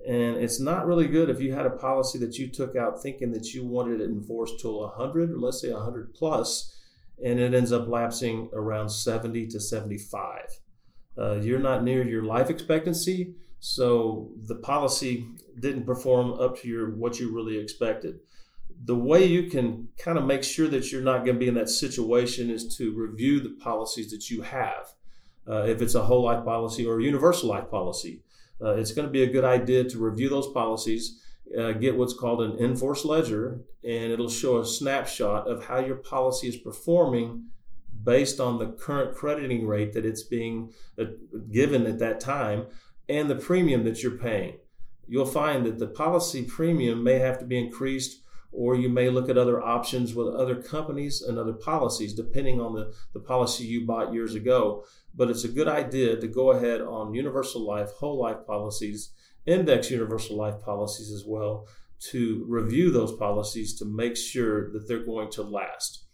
And 0.07 0.37
it's 0.37 0.59
not 0.59 0.85
really 0.85 1.07
good 1.07 1.29
if 1.29 1.39
you 1.39 1.53
had 1.53 1.65
a 1.65 1.71
policy 1.71 2.19
that 2.19 2.37
you 2.37 2.47
took 2.47 2.75
out 2.75 3.01
thinking 3.01 3.31
that 3.31 3.53
you 3.53 3.65
wanted 3.65 4.01
it 4.01 4.09
enforced 4.09 4.59
till 4.59 4.81
100, 4.81 5.31
or 5.31 5.37
let's 5.37 5.61
say 5.61 5.71
100 5.71 6.13
plus, 6.13 6.75
and 7.23 7.39
it 7.39 7.53
ends 7.53 7.71
up 7.71 7.87
lapsing 7.87 8.49
around 8.53 8.89
70 8.89 9.47
to 9.47 9.59
75. 9.59 10.41
Uh, 11.17 11.35
you're 11.35 11.59
not 11.59 11.83
near 11.83 12.03
your 12.03 12.23
life 12.23 12.49
expectancy, 12.49 13.35
so 13.59 14.31
the 14.47 14.55
policy 14.55 15.27
didn't 15.59 15.85
perform 15.85 16.33
up 16.33 16.59
to 16.59 16.67
your 16.67 16.95
what 16.95 17.19
you 17.19 17.33
really 17.33 17.57
expected. 17.57 18.19
The 18.85 18.95
way 18.95 19.25
you 19.25 19.49
can 19.49 19.89
kind 19.97 20.17
of 20.17 20.25
make 20.25 20.43
sure 20.43 20.67
that 20.67 20.91
you're 20.91 21.01
not 21.01 21.19
going 21.19 21.35
to 21.35 21.39
be 21.39 21.47
in 21.47 21.53
that 21.53 21.69
situation 21.69 22.49
is 22.49 22.75
to 22.77 22.93
review 22.93 23.39
the 23.39 23.55
policies 23.63 24.11
that 24.11 24.29
you 24.29 24.41
have. 24.41 24.93
Uh, 25.47 25.63
if 25.63 25.81
it's 25.81 25.95
a 25.95 26.03
whole 26.03 26.23
life 26.23 26.43
policy 26.43 26.85
or 26.85 26.99
a 26.99 27.03
universal 27.03 27.49
life 27.49 27.69
policy, 27.69 28.23
uh, 28.61 28.75
it's 28.75 28.91
going 28.91 29.07
to 29.07 29.11
be 29.11 29.23
a 29.23 29.31
good 29.31 29.45
idea 29.45 29.83
to 29.83 29.97
review 29.97 30.29
those 30.29 30.51
policies, 30.51 31.21
uh, 31.57 31.73
get 31.73 31.95
what's 31.95 32.13
called 32.13 32.41
an 32.41 32.57
in-force 32.57 33.05
ledger, 33.05 33.61
and 33.83 34.11
it'll 34.11 34.29
show 34.29 34.59
a 34.59 34.65
snapshot 34.65 35.47
of 35.47 35.65
how 35.65 35.79
your 35.79 35.97
policy 35.97 36.47
is 36.47 36.57
performing 36.57 37.45
based 38.03 38.39
on 38.39 38.57
the 38.57 38.67
current 38.67 39.15
crediting 39.15 39.67
rate 39.67 39.93
that 39.93 40.05
it's 40.05 40.23
being 40.23 40.73
uh, 40.99 41.05
given 41.51 41.85
at 41.85 41.99
that 41.99 42.19
time 42.19 42.65
and 43.07 43.29
the 43.29 43.35
premium 43.35 43.83
that 43.83 44.01
you're 44.01 44.17
paying. 44.17 44.57
You'll 45.07 45.25
find 45.25 45.65
that 45.65 45.79
the 45.79 45.87
policy 45.87 46.43
premium 46.43 47.03
may 47.03 47.19
have 47.19 47.39
to 47.39 47.45
be 47.45 47.57
increased 47.57 48.21
or 48.51 48.75
you 48.75 48.87
may 48.87 49.09
look 49.09 49.29
at 49.29 49.37
other 49.37 49.61
options 49.61 50.13
with 50.13 50.27
other 50.27 50.55
companies 50.55 51.21
and 51.21 51.37
other 51.37 51.53
policies 51.53 52.13
depending 52.13 52.61
on 52.61 52.73
the, 52.73 52.93
the 53.13 53.19
policy 53.19 53.65
you 53.65 53.85
bought 53.85 54.13
years 54.13 54.35
ago. 54.35 54.85
But 55.15 55.29
it's 55.29 55.43
a 55.43 55.49
good 55.49 55.67
idea 55.67 56.15
to 56.15 56.27
go 56.27 56.51
ahead 56.51 56.81
on 56.81 57.13
universal 57.13 57.65
life, 57.65 57.89
whole 57.91 58.19
life 58.19 58.45
policies, 58.45 59.11
index 59.45 59.91
universal 59.91 60.37
life 60.37 60.61
policies 60.61 61.11
as 61.11 61.23
well, 61.25 61.67
to 62.11 62.45
review 62.47 62.91
those 62.91 63.13
policies 63.13 63.77
to 63.79 63.85
make 63.85 64.17
sure 64.17 64.71
that 64.71 64.87
they're 64.87 65.05
going 65.05 65.31
to 65.31 65.41
last. 65.41 66.05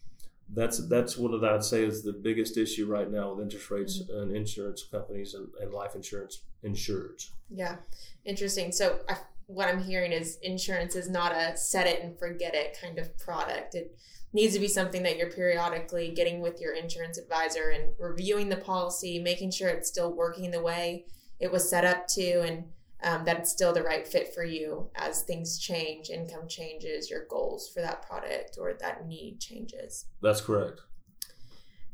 That's 0.52 0.88
that's 0.88 1.18
what 1.18 1.44
I'd 1.44 1.64
say 1.64 1.84
is 1.84 2.04
the 2.04 2.14
biggest 2.14 2.58
issue 2.58 2.88
right 2.88 3.10
now 3.10 3.34
with 3.34 3.44
interest 3.44 3.70
rates 3.70 4.02
mm-hmm. 4.02 4.20
and 4.20 4.36
insurance 4.36 4.84
companies 4.92 5.36
and, 5.36 5.48
and 5.62 5.72
life 5.72 5.96
insurance 5.96 6.42
insurers. 6.64 7.32
Yeah, 7.50 7.78
interesting. 8.26 8.72
So 8.72 9.00
I 9.08 9.18
what 9.50 9.68
I'm 9.68 9.84
hearing 9.84 10.12
is 10.12 10.38
insurance 10.44 10.96
is 10.96 11.10
not 11.10 11.32
a 11.32 11.58
set 11.58 11.88
it 11.88 12.04
and 12.04 12.18
forget 12.20 12.54
it 12.54 12.78
kind 12.80 13.00
of 13.00 13.18
product. 13.18 13.74
It 13.74 13.98
needs 14.32 14.54
to 14.54 14.60
be 14.60 14.68
something 14.68 15.02
that 15.02 15.18
you're 15.18 15.32
periodically 15.32 16.12
getting 16.12 16.40
with 16.40 16.62
your 16.62 16.76
insurance 16.76 17.18
advisor 17.18 17.70
and 17.70 17.94
reviewing 17.98 18.50
the 18.50 18.58
policy, 18.58 19.18
making 19.18 19.50
sure 19.50 19.70
it's 19.70 19.90
still 19.90 20.14
working 20.14 20.52
the 20.52 20.62
way 20.62 21.06
it 21.40 21.52
was 21.52 21.68
set 21.68 21.84
up 21.84 22.06
to, 22.10 22.42
and 22.42 22.66
um, 23.04 23.26
that 23.26 23.40
it's 23.40 23.52
still 23.52 23.74
the 23.74 23.84
right 23.84 24.08
fit 24.08 24.34
for 24.34 24.44
you 24.44 24.90
as 24.96 25.24
things 25.24 25.58
change, 25.58 26.10
income 26.10 26.48
changes, 26.48 27.10
your 27.10 27.26
goals 27.30 27.70
for 27.74 27.82
that 27.82 28.02
product 28.02 28.58
or 28.60 28.74
that 28.80 29.08
need 29.08 29.40
changes. 29.40 30.06
That's 30.22 30.42
correct. 30.42 30.82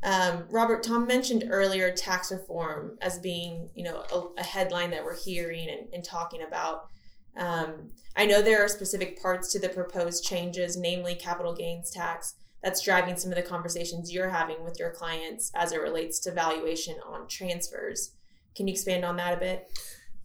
Um, 0.02 0.44
Robert, 0.50 0.82
Tom 0.82 1.06
mentioned 1.06 1.44
earlier 1.50 1.90
tax 1.90 2.30
reform 2.30 2.98
as 3.00 3.18
being, 3.18 3.70
you 3.74 3.84
know, 3.84 4.04
a, 4.12 4.40
a 4.40 4.44
headline 4.44 4.90
that 4.90 5.04
we're 5.04 5.16
hearing 5.16 5.68
and, 5.68 5.92
and 5.92 6.04
talking 6.04 6.42
about. 6.42 6.88
Um, 7.36 7.90
I 8.16 8.26
know 8.26 8.40
there 8.40 8.64
are 8.64 8.68
specific 8.68 9.20
parts 9.20 9.52
to 9.52 9.58
the 9.58 9.68
proposed 9.68 10.24
changes, 10.24 10.76
namely 10.76 11.14
capital 11.14 11.54
gains 11.54 11.90
tax, 11.90 12.34
that's 12.62 12.80
driving 12.82 13.16
some 13.16 13.30
of 13.30 13.36
the 13.36 13.42
conversations 13.42 14.12
you're 14.12 14.28
having 14.28 14.64
with 14.64 14.78
your 14.78 14.90
clients 14.90 15.52
as 15.54 15.72
it 15.72 15.80
relates 15.80 16.18
to 16.20 16.32
valuation 16.32 16.96
on 17.06 17.28
transfers. 17.28 18.12
Can 18.56 18.66
you 18.66 18.72
expand 18.72 19.04
on 19.04 19.16
that 19.16 19.34
a 19.34 19.36
bit? 19.36 19.70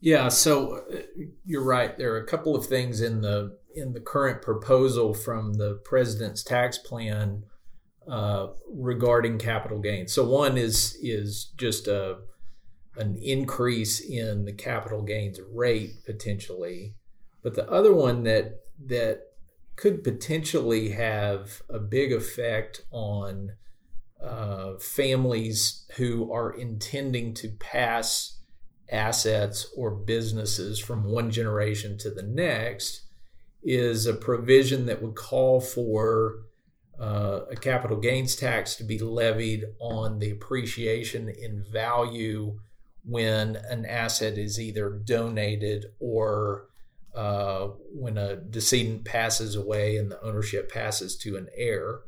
Yeah, 0.01 0.29
so 0.29 0.83
uh, 0.93 0.97
you're 1.45 1.63
right. 1.63 1.97
There 1.97 2.13
are 2.13 2.19
a 2.19 2.27
couple 2.27 2.55
of 2.55 2.65
things 2.65 3.01
in 3.01 3.21
the 3.21 3.57
in 3.73 3.93
the 3.93 4.01
current 4.01 4.41
proposal 4.41 5.13
from 5.13 5.53
the 5.53 5.79
president's 5.85 6.43
tax 6.43 6.77
plan 6.77 7.43
uh, 8.07 8.47
regarding 8.67 9.37
capital 9.37 9.79
gains. 9.79 10.11
So 10.11 10.27
one 10.27 10.57
is 10.57 10.97
is 11.01 11.53
just 11.57 11.87
a 11.87 12.17
an 12.97 13.17
increase 13.21 14.01
in 14.01 14.43
the 14.43 14.51
capital 14.51 15.01
gains 15.01 15.39
rate 15.53 15.91
potentially 16.05 16.95
but 17.43 17.55
the 17.55 17.69
other 17.69 17.93
one 17.93 18.23
that 18.23 18.61
that 18.85 19.21
could 19.75 20.03
potentially 20.03 20.89
have 20.89 21.61
a 21.69 21.79
big 21.79 22.11
effect 22.11 22.81
on 22.91 23.53
uh, 24.23 24.73
families 24.79 25.85
who 25.95 26.31
are 26.31 26.51
intending 26.51 27.33
to 27.33 27.49
pass 27.59 28.40
assets 28.91 29.71
or 29.75 29.91
businesses 29.91 30.80
from 30.80 31.04
one 31.04 31.32
generation 31.32 31.97
to 31.97 32.10
the 32.10 32.23
next 32.23 33.01
is 33.63 34.06
a 34.06 34.13
provision 34.13 34.86
that 34.88 35.01
would 35.01 35.15
call 35.15 35.62
for 35.62 36.39
uh, 36.99 37.41
a 37.49 37.56
capital 37.56 37.97
gains 37.97 38.36
tax 38.36 38.75
to 38.75 38.84
be 38.84 38.99
levied 38.99 39.65
on 39.80 40.19
the 40.19 40.30
appreciation 40.30 41.30
in 41.30 41.63
value 41.71 42.60
when 43.04 43.56
an 43.56 43.86
asset 43.86 44.38
is 44.38 44.60
either 44.60 44.89
donated 44.89 45.86
or 45.99 46.67
uh, 47.15 47.67
when 47.93 48.17
a 48.17 48.36
decedent 48.36 49.04
passes 49.04 49.56
away 49.56 49.97
and 49.97 50.12
the 50.12 50.21
ownership 50.21 50.71
passes 50.71 51.17
to 51.17 51.36
an 51.38 51.47
heir. 51.56 52.01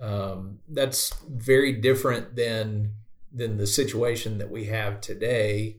Um, 0.00 0.58
that's 0.68 1.14
very 1.28 1.72
different 1.72 2.36
than 2.36 2.92
than 3.32 3.56
the 3.56 3.66
situation 3.66 4.38
that 4.38 4.50
we 4.50 4.66
have 4.66 5.00
today, 5.00 5.78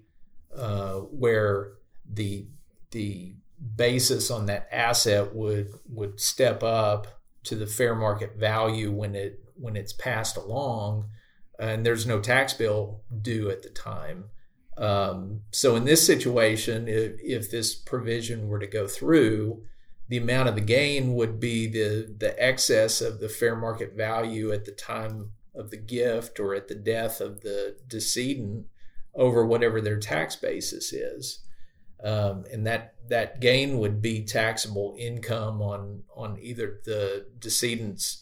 uh, 0.57 0.95
where 0.99 1.73
the 2.09 2.47
the 2.91 3.35
basis 3.75 4.29
on 4.29 4.45
that 4.47 4.67
asset 4.71 5.33
would 5.35 5.69
would 5.89 6.19
step 6.19 6.63
up 6.63 7.07
to 7.43 7.55
the 7.55 7.67
fair 7.67 7.95
market 7.95 8.35
value 8.37 8.91
when 8.91 9.15
it 9.15 9.39
when 9.55 9.75
it's 9.75 9.93
passed 9.93 10.37
along, 10.37 11.09
and 11.59 11.85
there's 11.85 12.05
no 12.05 12.19
tax 12.19 12.53
bill 12.53 13.01
due 13.21 13.49
at 13.49 13.61
the 13.63 13.69
time. 13.69 14.25
Um, 14.77 15.41
so 15.51 15.77
in 15.77 15.85
this 15.85 16.05
situation, 16.05 16.87
if, 16.89 17.13
if 17.21 17.49
this 17.49 17.75
provision 17.75 18.49
were 18.49 18.59
to 18.59 18.67
go 18.67 18.87
through, 18.87 19.63
the 20.09 20.17
amount 20.17 20.49
of 20.49 20.55
the 20.55 20.61
gain 20.61 21.13
would 21.13 21.39
be 21.39 21.67
the 21.67 22.13
the 22.17 22.35
excess 22.43 23.01
of 23.01 23.19
the 23.19 23.29
fair 23.29 23.55
market 23.55 23.93
value 23.95 24.51
at 24.51 24.65
the 24.65 24.71
time 24.71 25.31
of 25.55 25.71
the 25.71 25.77
gift 25.77 26.39
or 26.39 26.53
at 26.53 26.67
the 26.67 26.75
death 26.75 27.21
of 27.21 27.41
the 27.41 27.77
decedent 27.87 28.65
over 29.15 29.45
whatever 29.45 29.81
their 29.81 29.99
tax 29.99 30.35
basis 30.35 30.93
is. 30.93 31.39
Um, 32.03 32.45
and 32.51 32.67
that 32.67 32.95
that 33.07 33.39
gain 33.39 33.79
would 33.79 34.01
be 34.01 34.23
taxable 34.23 34.95
income 34.99 35.61
on 35.61 36.03
on 36.15 36.37
either 36.39 36.81
the 36.85 37.27
decedent's 37.39 38.21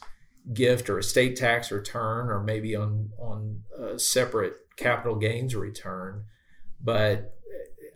gift 0.54 0.90
or 0.90 1.00
estate 1.00 1.36
tax 1.36 1.72
return, 1.72 2.30
or 2.30 2.44
maybe 2.44 2.76
on 2.76 3.10
on 3.18 3.64
a 3.78 3.98
separate 3.98 4.56
capital 4.78 5.16
gains 5.16 5.56
return. 5.56 6.24
But 6.82 7.36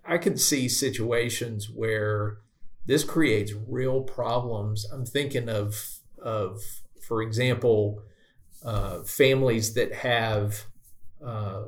I 0.03 0.17
could 0.17 0.39
see 0.39 0.67
situations 0.67 1.69
where 1.69 2.37
this 2.85 3.03
creates 3.03 3.53
real 3.67 4.01
problems. 4.01 4.85
I'm 4.91 5.05
thinking 5.05 5.47
of 5.47 5.99
of 6.21 6.59
for 7.07 7.21
example, 7.21 8.01
uh, 8.63 9.01
families 9.03 9.73
that 9.75 9.93
have 9.93 10.65
uh, 11.25 11.63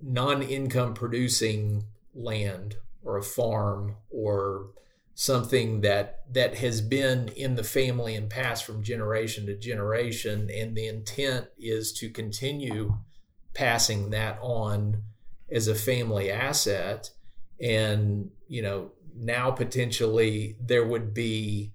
non-income 0.00 0.94
producing 0.94 1.84
land 2.14 2.76
or 3.02 3.16
a 3.16 3.22
farm 3.22 3.96
or 4.10 4.70
something 5.14 5.82
that 5.82 6.20
that 6.32 6.56
has 6.56 6.80
been 6.80 7.28
in 7.28 7.54
the 7.54 7.64
family 7.64 8.14
and 8.14 8.30
passed 8.30 8.64
from 8.64 8.82
generation 8.82 9.44
to 9.46 9.54
generation 9.54 10.48
and 10.50 10.74
the 10.74 10.86
intent 10.86 11.46
is 11.58 11.92
to 11.92 12.08
continue 12.08 12.96
passing 13.52 14.10
that 14.10 14.38
on 14.40 15.02
as 15.50 15.68
a 15.68 15.74
family 15.74 16.30
asset. 16.30 17.10
And 17.60 18.30
you 18.48 18.62
know 18.62 18.92
now 19.14 19.50
potentially 19.50 20.56
there 20.60 20.86
would 20.86 21.12
be 21.12 21.72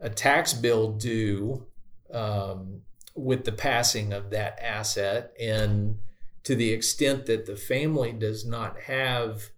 a 0.00 0.10
tax 0.10 0.52
bill 0.52 0.92
due 0.92 1.66
um, 2.12 2.82
with 3.14 3.44
the 3.44 3.52
passing 3.52 4.12
of 4.12 4.30
that 4.30 4.58
asset. 4.60 5.32
And 5.40 5.98
to 6.44 6.54
the 6.54 6.72
extent 6.72 7.26
that 7.26 7.46
the 7.46 7.56
family 7.56 8.12
does 8.12 8.44
not 8.44 8.80
have 8.82 9.50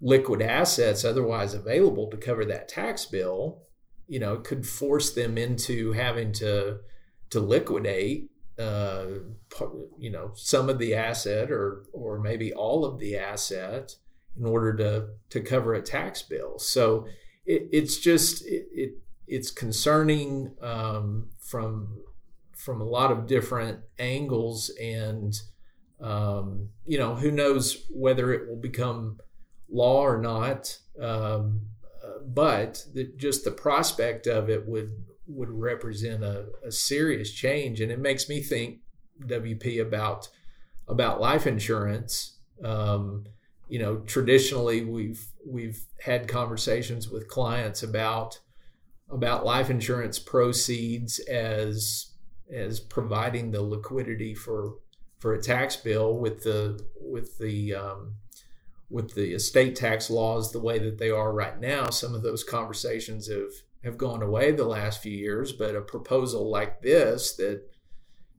liquid 0.00 0.42
assets 0.42 1.04
otherwise 1.04 1.54
available 1.54 2.10
to 2.10 2.16
cover 2.16 2.44
that 2.44 2.68
tax 2.68 3.06
bill 3.06 3.62
you 4.08 4.18
know 4.18 4.36
could 4.36 4.66
force 4.66 5.12
them 5.12 5.38
into 5.38 5.92
having 5.92 6.32
to 6.32 6.78
to 7.30 7.40
liquidate 7.40 8.30
uh, 8.58 9.06
you 9.98 10.10
know 10.10 10.32
some 10.34 10.68
of 10.68 10.78
the 10.78 10.94
asset 10.94 11.50
or 11.50 11.84
or 11.92 12.18
maybe 12.18 12.52
all 12.52 12.84
of 12.84 12.98
the 12.98 13.16
asset 13.16 13.94
in 14.38 14.46
order 14.46 14.74
to 14.74 15.08
to 15.30 15.40
cover 15.40 15.74
a 15.74 15.82
tax 15.82 16.22
bill. 16.22 16.58
So 16.58 17.06
it, 17.46 17.68
it's 17.72 17.98
just 17.98 18.44
it, 18.46 18.66
it 18.72 18.92
it's 19.26 19.50
concerning 19.50 20.54
um, 20.60 21.30
from 21.38 22.02
from 22.54 22.80
a 22.80 22.84
lot 22.84 23.10
of 23.10 23.26
different 23.26 23.80
angles, 23.98 24.70
and 24.80 25.34
um, 26.02 26.68
you 26.86 26.98
know 26.98 27.14
who 27.14 27.30
knows 27.30 27.86
whether 27.90 28.32
it 28.32 28.48
will 28.48 28.56
become 28.56 29.18
law 29.70 30.02
or 30.02 30.20
not. 30.20 30.78
Um, 31.00 31.62
but 32.24 32.84
the, 32.92 33.04
just 33.16 33.44
the 33.44 33.50
prospect 33.50 34.26
of 34.26 34.50
it 34.50 34.66
would 34.66 34.92
would 35.26 35.50
represent 35.50 36.22
a, 36.22 36.46
a 36.64 36.70
serious 36.70 37.32
change. 37.32 37.80
And 37.80 37.90
it 37.90 37.98
makes 37.98 38.28
me 38.28 38.40
think, 38.40 38.80
WP, 39.24 39.80
about 39.80 40.28
about 40.88 41.20
life 41.20 41.46
insurance. 41.46 42.38
Um, 42.62 43.24
you 43.68 43.78
know, 43.78 43.98
traditionally 43.98 44.84
we've 44.84 45.26
we've 45.46 45.84
had 46.00 46.28
conversations 46.28 47.08
with 47.08 47.28
clients 47.28 47.82
about 47.82 48.40
about 49.10 49.44
life 49.44 49.70
insurance 49.70 50.18
proceeds 50.18 51.18
as 51.20 52.10
as 52.52 52.80
providing 52.80 53.50
the 53.50 53.62
liquidity 53.62 54.34
for 54.34 54.74
for 55.22 55.34
a 55.34 55.40
tax 55.40 55.76
bill 55.76 56.18
with 56.18 56.42
the 56.42 56.84
with 57.00 57.38
the 57.38 57.72
um, 57.72 58.14
with 58.90 59.14
the 59.14 59.34
estate 59.34 59.76
tax 59.76 60.10
laws 60.10 60.50
the 60.50 60.58
way 60.58 60.80
that 60.80 60.98
they 60.98 61.10
are 61.10 61.32
right 61.32 61.60
now. 61.60 61.90
Some 61.90 62.12
of 62.12 62.22
those 62.22 62.42
conversations 62.42 63.28
have 63.28 63.52
have 63.84 63.96
gone 63.96 64.20
away 64.20 64.50
the 64.50 64.64
last 64.64 65.00
few 65.00 65.16
years, 65.16 65.52
but 65.52 65.76
a 65.76 65.80
proposal 65.80 66.50
like 66.50 66.82
this 66.82 67.36
that 67.36 67.70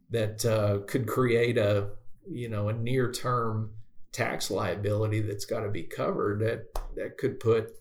that 0.09 0.45
uh, 0.45 0.79
could 0.85 1.07
create 1.07 1.57
a 1.57 1.91
you 2.29 2.49
know 2.49 2.67
a 2.67 2.73
near 2.73 3.13
term 3.13 3.71
tax 4.11 4.51
liability 4.51 5.21
that's 5.21 5.45
got 5.45 5.61
to 5.61 5.69
be 5.69 5.83
covered 5.83 6.41
that 6.41 6.65
that 6.97 7.17
could 7.17 7.39
put 7.39 7.71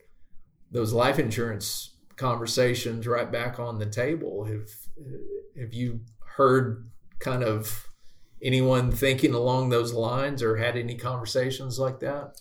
those 0.71 0.93
life 0.93 1.19
insurance 1.19 1.97
conversations 2.15 3.09
right 3.09 3.33
back 3.33 3.59
on 3.59 3.81
the 3.81 3.87
table 3.87 4.45
have 4.45 4.71
have 5.61 5.75
you 5.75 6.01
heard 6.37 6.89
kind 7.19 7.43
of 7.43 7.92
anyone 8.43 8.91
thinking 8.91 9.35
along 9.35 9.69
those 9.69 9.93
lines 9.93 10.43
or 10.43 10.57
had 10.57 10.77
any 10.77 10.97
conversations 10.97 11.79
like 11.79 12.01
that 12.01 12.37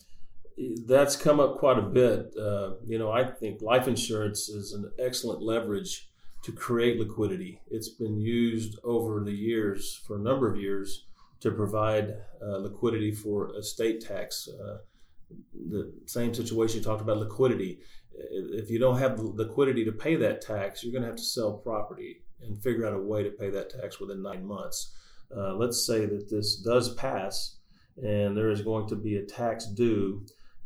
that's 0.86 1.16
come 1.16 1.40
up 1.40 1.58
quite 1.58 1.80
a 1.80 1.82
bit 1.82 2.34
uh, 2.40 2.72
you 2.86 3.00
know 3.00 3.12
i 3.12 3.24
think 3.24 3.62
life 3.62 3.88
insurance 3.88 4.50
is 4.50 4.74
an 4.74 4.92
excellent 5.00 5.42
leverage 5.42 6.10
to 6.44 6.52
create 6.52 7.00
liquidity 7.00 7.62
it's 7.70 7.90
been 7.90 8.20
used 8.20 8.78
over 8.84 9.24
the 9.24 9.34
years 9.34 10.02
for 10.06 10.18
a 10.18 10.22
number 10.22 10.52
of 10.52 10.60
years 10.60 11.06
to 11.42 11.52
provide 11.52 12.16
uh, 12.42 12.58
liquidity 12.58 13.12
for 13.12 13.54
estate 13.58 14.00
tax. 14.00 14.48
Uh, 14.48 14.78
the 15.70 15.92
same 16.06 16.34
situation 16.34 16.78
you 16.78 16.84
talked 16.84 17.02
about 17.02 17.18
liquidity. 17.18 17.80
If 18.14 18.70
you 18.70 18.80
don't 18.80 19.00
have 19.00 19.20
liquidity 19.20 19.84
to 19.86 19.92
pay 19.92 20.16
that 20.18 20.42
tax, 20.42 20.84
you're 20.84 20.92
going 20.92 21.04
to 21.04 21.08
have 21.08 21.18
to 21.18 21.24
sell 21.24 21.54
property 21.54 22.22
and 22.42 22.62
figure 22.62 22.86
out 22.86 22.94
a 22.94 23.00
way 23.00 23.24
to 23.24 23.32
pay 23.32 23.50
that 23.50 23.70
tax 23.70 24.00
within 24.00 24.22
nine 24.22 24.46
months. 24.46 24.96
Uh, 25.36 25.56
let's 25.56 25.86
say 25.86 26.06
that 26.06 26.30
this 26.30 26.58
does 26.58 26.94
pass 26.96 27.58
and 27.98 28.36
there 28.36 28.50
is 28.50 28.62
going 28.62 28.88
to 28.88 28.96
be 28.96 29.17
a 29.17 29.26
tax 29.26 29.65
due 29.65 30.26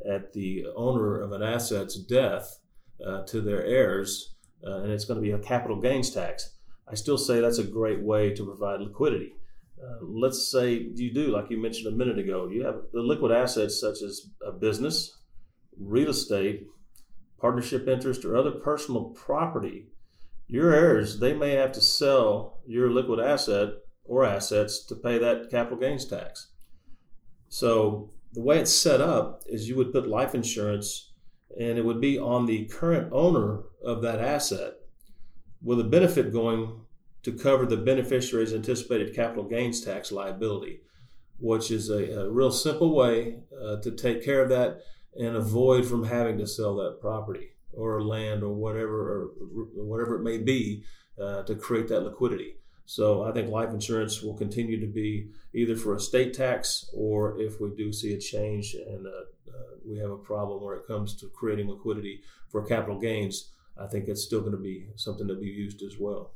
at 0.10 0.34
the 0.34 0.66
owner 0.76 1.20
of 1.20 1.32
an 1.32 1.42
asset's 1.42 1.96
death 1.96 2.60
uh, 3.06 3.24
to 3.24 3.42
their 3.42 3.66
heirs, 3.66 4.36
uh, 4.66 4.84
and 4.84 4.92
it's 4.92 5.06
going 5.06 5.20
to 5.20 5.26
be 5.26 5.32
a 5.32 5.40
capital 5.40 5.82
gains 5.82 6.12
tax. 6.12 6.56
I 6.88 6.96
still 6.96 7.18
say 7.18 7.42
that's 7.42 7.58
a 7.58 7.64
great 7.64 8.02
way 8.02 8.34
to 8.34 8.46
provide 8.46 8.82
liquidity. 8.82 9.34
Uh, 9.82 9.98
let's 10.02 10.50
say 10.52 10.88
you 10.96 11.14
do, 11.14 11.28
like 11.28 11.50
you 11.50 11.62
mentioned 11.62 11.94
a 11.94 11.98
minute 11.98 12.20
ago, 12.20 12.48
you 12.48 12.64
have 12.64 12.76
the 12.94 13.02
liquid 13.02 13.32
assets 13.32 13.80
such 13.80 14.02
as 14.02 14.30
a 14.46 14.52
business, 14.52 15.18
real 15.78 16.10
estate, 16.10 16.68
partnership 17.40 17.88
interest, 17.88 18.24
or 18.24 18.38
other 18.38 18.52
personal 18.52 19.06
property. 19.16 19.88
Your 20.48 20.74
heirs, 20.74 21.20
they 21.20 21.34
may 21.34 21.52
have 21.52 21.72
to 21.74 21.82
sell 21.82 22.60
your 22.66 22.92
liquid 22.92 23.20
asset 23.20 23.70
or 24.06 24.26
assets 24.26 24.84
to 24.86 24.96
pay 24.96 25.18
that 25.18 25.50
capital 25.50 25.78
gains 25.78 26.06
tax. 26.06 26.48
So 27.50 28.12
the 28.34 28.42
way 28.42 28.60
it's 28.60 28.76
set 28.76 29.02
up 29.02 29.44
is 29.48 29.70
you 29.70 29.76
would 29.78 29.92
put 29.92 30.08
life 30.08 30.36
insurance 30.36 31.14
and 31.60 31.78
it 31.78 31.86
would 31.86 32.02
be 32.02 32.20
on 32.20 32.46
the 32.46 32.66
current 32.66 33.12
owner 33.12 33.64
of 33.84 34.02
that 34.02 34.20
asset 34.20 34.74
with 35.62 35.80
a 35.80 35.84
benefit 35.84 36.34
going 36.34 36.82
to 37.24 37.32
cover 37.32 37.66
the 37.66 37.78
beneficiary's 37.78 38.54
anticipated 38.54 39.16
capital 39.16 39.46
gains 39.46 39.82
tax 39.82 40.12
liability, 40.12 40.82
which 41.40 41.72
is 41.72 41.90
a, 41.90 42.22
a 42.22 42.30
real 42.30 42.52
simple 42.52 42.94
way 42.94 43.38
uh, 43.64 43.78
to 43.78 43.92
take 43.92 44.24
care 44.24 44.44
of 44.44 44.50
that 44.50 44.82
and 45.18 45.36
avoid 45.36 45.86
from 45.86 46.04
having 46.04 46.38
to 46.38 46.46
sell 46.46 46.76
that 46.76 47.00
property 47.02 47.52
or 47.74 48.04
land 48.04 48.44
or 48.44 48.54
whatever 48.54 49.12
or 49.12 49.30
whatever 49.76 50.16
it 50.16 50.24
may 50.24 50.38
be 50.38 50.84
uh, 51.22 51.42
to 51.44 51.56
create 51.56 51.88
that 51.88 52.02
liquidity. 52.02 52.56
So 52.86 53.24
I 53.24 53.32
think 53.32 53.50
life 53.50 53.72
insurance 53.72 54.22
will 54.22 54.36
continue 54.36 54.80
to 54.80 54.88
be 54.88 55.30
either 55.54 55.76
for 55.76 55.96
estate 55.96 56.34
tax 56.34 56.90
or 56.94 57.40
if 57.40 57.60
we 57.60 57.72
do 57.76 57.92
see 57.92 58.14
a 58.14 58.20
change 58.20 58.76
and 58.76 59.08
uh, 59.08 59.10
uh, 59.10 59.78
we 59.84 59.98
have 59.98 60.12
a 60.12 60.18
problem 60.18 60.64
where 60.64 60.76
it 60.76 60.88
comes 60.88 61.16
to 61.18 61.28
creating 61.30 61.70
liquidity 61.70 62.22
for 62.50 62.64
capital 62.64 63.00
gains, 63.00 63.52
I 63.80 63.88
think 63.88 64.08
it's 64.08 64.24
still 64.24 64.42
going 64.42 64.52
to 64.52 64.58
be 64.58 64.88
something 64.96 65.28
to 65.28 65.36
be 65.36 65.48
used 65.48 65.82
as 65.82 65.98
well. 66.00 66.34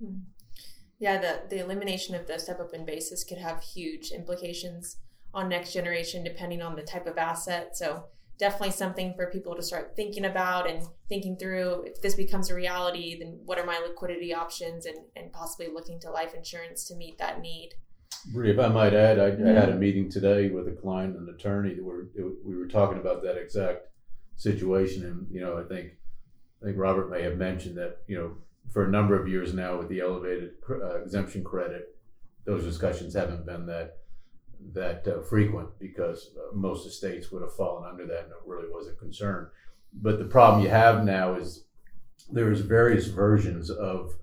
Hmm. 0.00 0.18
Yeah, 0.98 1.18
the, 1.18 1.42
the 1.48 1.62
elimination 1.62 2.14
of 2.14 2.26
the 2.26 2.38
step 2.38 2.58
up 2.58 2.72
in 2.72 2.84
basis 2.84 3.22
could 3.22 3.38
have 3.38 3.62
huge 3.62 4.10
implications 4.10 4.96
on 5.34 5.48
next 5.48 5.72
generation 5.72 6.24
depending 6.24 6.62
on 6.62 6.74
the 6.74 6.82
type 6.82 7.06
of 7.06 7.18
asset. 7.18 7.76
So 7.76 8.04
definitely 8.38 8.72
something 8.72 9.14
for 9.14 9.30
people 9.30 9.54
to 9.56 9.62
start 9.62 9.94
thinking 9.96 10.24
about 10.24 10.68
and 10.68 10.82
thinking 11.08 11.36
through 11.36 11.84
if 11.86 12.00
this 12.02 12.14
becomes 12.14 12.50
a 12.50 12.54
reality, 12.54 13.18
then 13.18 13.40
what 13.44 13.58
are 13.58 13.64
my 13.64 13.78
liquidity 13.78 14.34
options 14.34 14.86
and, 14.86 14.98
and 15.14 15.32
possibly 15.32 15.68
looking 15.72 15.98
to 16.00 16.10
life 16.10 16.34
insurance 16.34 16.84
to 16.84 16.96
meet 16.96 17.18
that 17.18 17.40
need. 17.40 17.70
Bree, 18.32 18.50
if 18.50 18.58
I 18.58 18.68
might 18.68 18.94
add, 18.94 19.18
I, 19.18 19.26
I 19.26 19.52
had 19.52 19.68
a 19.68 19.76
meeting 19.76 20.10
today 20.10 20.48
with 20.48 20.68
a 20.68 20.72
client 20.72 21.16
and 21.16 21.28
attorney. 21.28 21.76
Where 21.80 22.06
we 22.44 22.56
were 22.56 22.66
talking 22.66 22.98
about 22.98 23.22
that 23.22 23.36
exact 23.36 23.88
situation, 24.36 25.04
and 25.04 25.26
you 25.30 25.40
know, 25.40 25.58
I 25.58 25.62
think 25.62 25.92
I 26.60 26.66
think 26.66 26.78
Robert 26.78 27.10
may 27.10 27.22
have 27.22 27.36
mentioned 27.36 27.76
that 27.76 27.98
you 28.08 28.16
know 28.16 28.36
for 28.72 28.84
a 28.84 28.90
number 28.90 29.20
of 29.20 29.28
years 29.28 29.54
now 29.54 29.78
with 29.78 29.88
the 29.88 30.00
elevated 30.00 30.52
uh, 30.68 31.02
exemption 31.02 31.44
credit, 31.44 31.96
those 32.44 32.64
discussions 32.64 33.14
haven't 33.14 33.46
been 33.46 33.66
that 33.66 33.98
that 34.72 35.06
uh, 35.06 35.20
frequent 35.22 35.68
because 35.78 36.30
uh, 36.36 36.54
most 36.54 36.86
estates 36.86 37.30
would 37.30 37.42
have 37.42 37.54
fallen 37.54 37.88
under 37.88 38.06
that 38.06 38.24
and 38.24 38.32
it 38.32 38.38
really 38.46 38.68
was 38.68 38.88
a 38.88 38.94
concern. 38.94 39.48
But 39.92 40.18
the 40.18 40.24
problem 40.24 40.62
you 40.62 40.70
have 40.70 41.04
now 41.04 41.34
is 41.34 41.64
there's 42.30 42.60
various 42.60 43.06
versions 43.06 43.70
of 43.70 44.14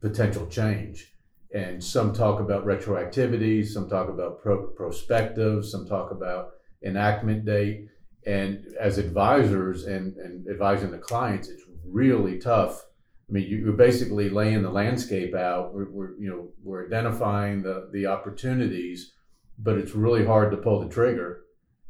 potential 0.00 0.46
change. 0.46 1.12
And 1.54 1.82
some 1.82 2.12
talk 2.12 2.40
about 2.40 2.66
retroactivity, 2.66 3.66
some 3.66 3.88
talk 3.88 4.08
about 4.08 4.42
pro- 4.42 4.66
prospective, 4.68 5.64
some 5.64 5.86
talk 5.86 6.10
about 6.10 6.50
enactment 6.84 7.46
date. 7.46 7.88
And 8.26 8.66
as 8.78 8.98
advisors 8.98 9.86
and, 9.86 10.16
and 10.18 10.46
advising 10.48 10.90
the 10.90 10.98
clients, 10.98 11.48
it's 11.48 11.62
really 11.84 12.38
tough 12.38 12.84
I 13.28 13.32
mean, 13.32 13.46
you, 13.46 13.68
are 13.68 13.76
basically 13.76 14.30
laying 14.30 14.62
the 14.62 14.70
landscape 14.70 15.34
out. 15.34 15.74
We're, 15.74 15.90
we're, 15.90 16.18
you 16.18 16.30
know 16.30 16.48
we're 16.62 16.86
identifying 16.86 17.62
the 17.62 17.88
the 17.92 18.06
opportunities, 18.06 19.12
but 19.58 19.78
it's 19.78 19.94
really 19.94 20.24
hard 20.24 20.50
to 20.50 20.56
pull 20.56 20.80
the 20.80 20.88
trigger 20.88 21.44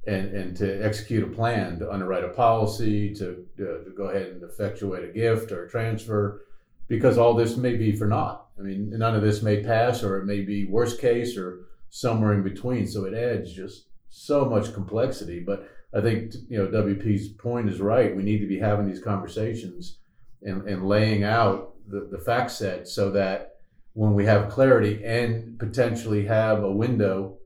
and 0.07 0.35
and 0.35 0.57
to 0.57 0.85
execute 0.85 1.23
a 1.23 1.35
plan, 1.35 1.79
to 1.79 1.93
underwrite 1.93 2.25
a 2.25 2.29
policy, 2.29 3.15
to 3.15 3.47
to, 3.57 3.85
to 3.85 3.93
go 3.97 4.05
ahead 4.05 4.29
and 4.29 4.43
effectuate 4.43 5.09
a 5.09 5.13
gift 5.13 5.53
or 5.53 5.65
a 5.65 5.71
transfer, 5.71 6.47
because 6.89 7.19
all 7.19 7.35
this 7.35 7.57
may 7.57 7.77
be 7.77 7.93
for 7.93 8.07
naught. 8.07 8.47
I 8.59 8.63
mean, 8.63 8.91
none 8.91 9.15
of 9.15 9.23
this 9.23 9.43
may 9.43 9.63
pass, 9.63 10.03
or 10.03 10.19
it 10.19 10.25
may 10.25 10.41
be 10.41 10.67
worst 10.67 11.01
case, 11.01 11.37
or 11.37 11.67
somewhere 11.91 12.33
in 12.33 12.43
between. 12.43 12.87
So 12.87 13.05
it 13.05 13.15
adds 13.15 13.53
just 13.53 13.85
so 14.09 14.45
much 14.45 14.73
complexity. 14.73 15.41
But 15.41 15.69
I 15.95 16.01
think 16.01 16.35
you 16.49 16.59
know 16.59 16.69
WP's 16.69 17.29
point 17.29 17.69
is 17.69 17.81
right. 17.81 18.17
We 18.17 18.23
need 18.23 18.41
to 18.41 18.49
be 18.49 18.59
having 18.59 18.87
these 18.87 19.03
conversations 19.03 19.99
and, 20.43 20.67
and 20.69 20.89
laying 20.89 21.25
out 21.25 21.75
the, 21.89 22.09
the 22.11 22.19
fact 22.19 22.51
set 22.51 22.89
so 22.89 23.11
that 23.11 23.57
when 23.95 24.15
we 24.15 24.25
have 24.25 24.51
clarity 24.51 25.03
and 25.05 25.59
potentially 25.59 26.25
have 26.27 26.63
a 26.63 26.71
window 26.71 27.39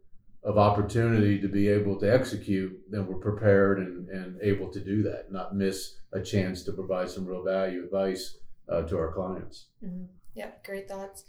of 0.45 0.59
opportunity 0.59 1.41
to 1.41 1.49
be 1.49 1.69
able 1.69 1.99
to 2.01 2.13
execute, 2.13 2.73
then 2.91 3.07
we're 3.07 3.15
prepared 3.15 3.79
and, 3.79 4.09
and 4.09 4.41
able 4.43 4.69
to 4.69 4.81
do 4.81 5.03
that, 5.03 5.31
not 5.31 5.55
miss 5.55 5.97
a 6.13 6.21
chance 6.21 6.63
to 6.65 6.73
provide 6.73 7.09
some 7.09 7.25
real 7.25 7.45
value 7.45 7.85
advice 7.85 8.39
uh, 8.69 8.83
to 8.83 8.99
our 8.99 9.13
clients. 9.13 9.67
Mm-hmm. 9.85 10.05
Yeah, 10.35 10.51
great 10.65 10.89
thoughts. 10.89 11.25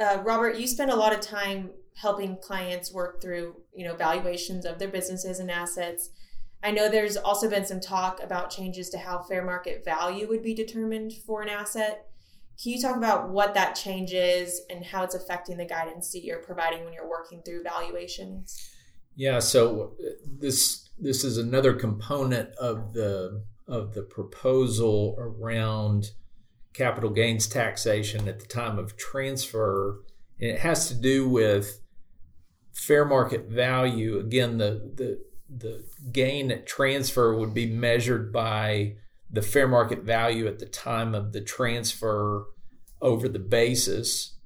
Uh, 0.00 0.18
Robert, 0.24 0.56
you 0.56 0.66
spend 0.66 0.90
a 0.90 0.96
lot 0.96 1.12
of 1.12 1.20
time 1.20 1.70
helping 1.96 2.36
clients 2.38 2.92
work 2.92 3.20
through, 3.20 3.54
you 3.74 3.86
know, 3.86 3.94
valuations 3.94 4.64
of 4.64 4.78
their 4.78 4.88
businesses 4.88 5.38
and 5.38 5.50
assets. 5.50 6.10
I 6.62 6.70
know 6.70 6.88
there's 6.88 7.16
also 7.16 7.50
been 7.50 7.66
some 7.66 7.80
talk 7.80 8.22
about 8.22 8.50
changes 8.50 8.88
to 8.90 8.98
how 8.98 9.22
fair 9.22 9.44
market 9.44 9.84
value 9.84 10.28
would 10.28 10.42
be 10.42 10.54
determined 10.54 11.12
for 11.26 11.42
an 11.42 11.48
asset. 11.48 12.06
Can 12.60 12.72
you 12.72 12.80
talk 12.80 12.96
about 12.96 13.30
what 13.30 13.54
that 13.54 13.74
change 13.74 14.12
is 14.12 14.62
and 14.70 14.84
how 14.84 15.02
it's 15.02 15.14
affecting 15.14 15.56
the 15.56 15.64
guidance 15.64 16.12
that 16.12 16.24
you're 16.24 16.42
providing 16.42 16.84
when 16.84 16.92
you're 16.92 17.08
working 17.08 17.42
through 17.42 17.62
valuations? 17.62 18.70
Yeah, 19.14 19.40
so 19.40 19.94
uh, 20.00 20.10
this 20.38 20.88
this 20.98 21.24
is 21.24 21.38
another 21.38 21.74
component 21.74 22.54
of 22.56 22.92
the 22.92 23.44
of 23.68 23.94
the 23.94 24.02
proposal 24.02 25.16
around 25.18 26.10
capital 26.72 27.10
gains 27.10 27.46
taxation 27.46 28.28
at 28.28 28.40
the 28.40 28.46
time 28.46 28.78
of 28.78 28.96
transfer, 28.96 30.02
and 30.40 30.50
it 30.50 30.60
has 30.60 30.88
to 30.88 30.94
do 30.94 31.28
with 31.28 31.80
fair 32.72 33.04
market 33.04 33.48
value. 33.48 34.18
Again, 34.18 34.58
the 34.58 34.92
the 34.94 35.24
the 35.54 35.84
gain 36.10 36.50
at 36.50 36.66
transfer 36.66 37.34
would 37.36 37.52
be 37.52 37.66
measured 37.66 38.32
by 38.32 38.94
the 39.32 39.42
fair 39.42 39.66
market 39.66 40.02
value 40.02 40.46
at 40.46 40.58
the 40.58 40.66
time 40.66 41.14
of 41.14 41.32
the 41.32 41.40
transfer 41.40 42.46
over 43.00 43.28
the 43.28 43.38
basis 43.38 44.36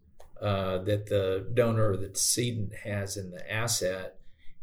uh, 0.41 0.79
that 0.79 1.07
the 1.07 1.47
donor 1.55 1.91
or 1.91 1.97
the 1.97 2.09
decedent 2.09 2.73
has 2.85 3.17
in 3.17 3.31
the 3.31 3.53
asset. 3.53 4.19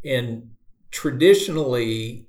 And 0.05 0.51
traditionally, 0.91 2.27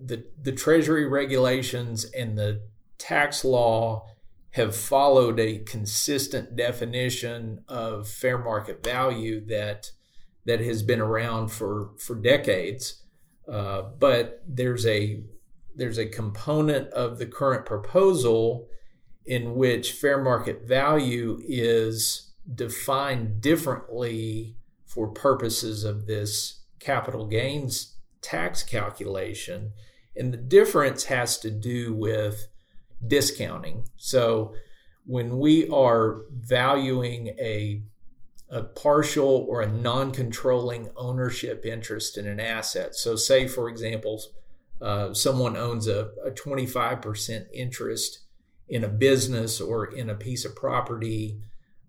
the, 0.00 0.24
the 0.40 0.52
Treasury 0.52 1.06
regulations 1.06 2.04
and 2.04 2.38
the 2.38 2.62
tax 2.98 3.44
law 3.44 4.06
have 4.50 4.76
followed 4.76 5.40
a 5.40 5.58
consistent 5.60 6.54
definition 6.56 7.64
of 7.68 8.06
fair 8.06 8.38
market 8.38 8.84
value 8.84 9.44
that 9.46 9.90
that 10.44 10.60
has 10.60 10.82
been 10.82 11.00
around 11.00 11.48
for 11.48 11.92
for 11.98 12.14
decades. 12.14 13.02
Uh, 13.50 13.82
but 13.98 14.42
there's 14.46 14.86
a 14.86 15.22
there's 15.74 15.98
a 15.98 16.06
component 16.06 16.88
of 16.92 17.18
the 17.18 17.26
current 17.26 17.66
proposal 17.66 18.68
in 19.24 19.54
which 19.54 19.92
fair 19.92 20.20
market 20.20 20.66
value 20.66 21.40
is 21.46 22.32
defined 22.54 23.40
differently 23.40 24.56
for 24.84 25.08
purposes 25.08 25.84
of 25.84 26.06
this 26.06 26.64
capital 26.80 27.26
gains 27.26 27.96
tax 28.20 28.62
calculation. 28.62 29.72
And 30.16 30.32
the 30.32 30.38
difference 30.38 31.04
has 31.04 31.38
to 31.38 31.50
do 31.50 31.94
with 31.94 32.48
discounting. 33.06 33.88
So 33.96 34.54
when 35.06 35.38
we 35.38 35.68
are 35.68 36.22
valuing 36.30 37.28
a 37.40 37.82
a 38.52 38.62
partial 38.62 39.46
or 39.48 39.62
a 39.62 39.66
non-controlling 39.66 40.90
ownership 40.94 41.64
interest 41.64 42.18
in 42.18 42.26
an 42.26 42.38
asset. 42.38 42.94
So, 42.94 43.16
say 43.16 43.48
for 43.48 43.66
example, 43.66 44.22
uh, 44.82 45.14
someone 45.14 45.56
owns 45.56 45.86
a, 45.86 46.10
a 46.24 46.30
25% 46.32 47.46
interest 47.54 48.20
in 48.68 48.82
a 48.82 48.88
business 48.88 49.60
or 49.60 49.84
in 49.86 50.10
a 50.10 50.14
piece 50.14 50.44
of 50.44 50.56
property. 50.56 51.38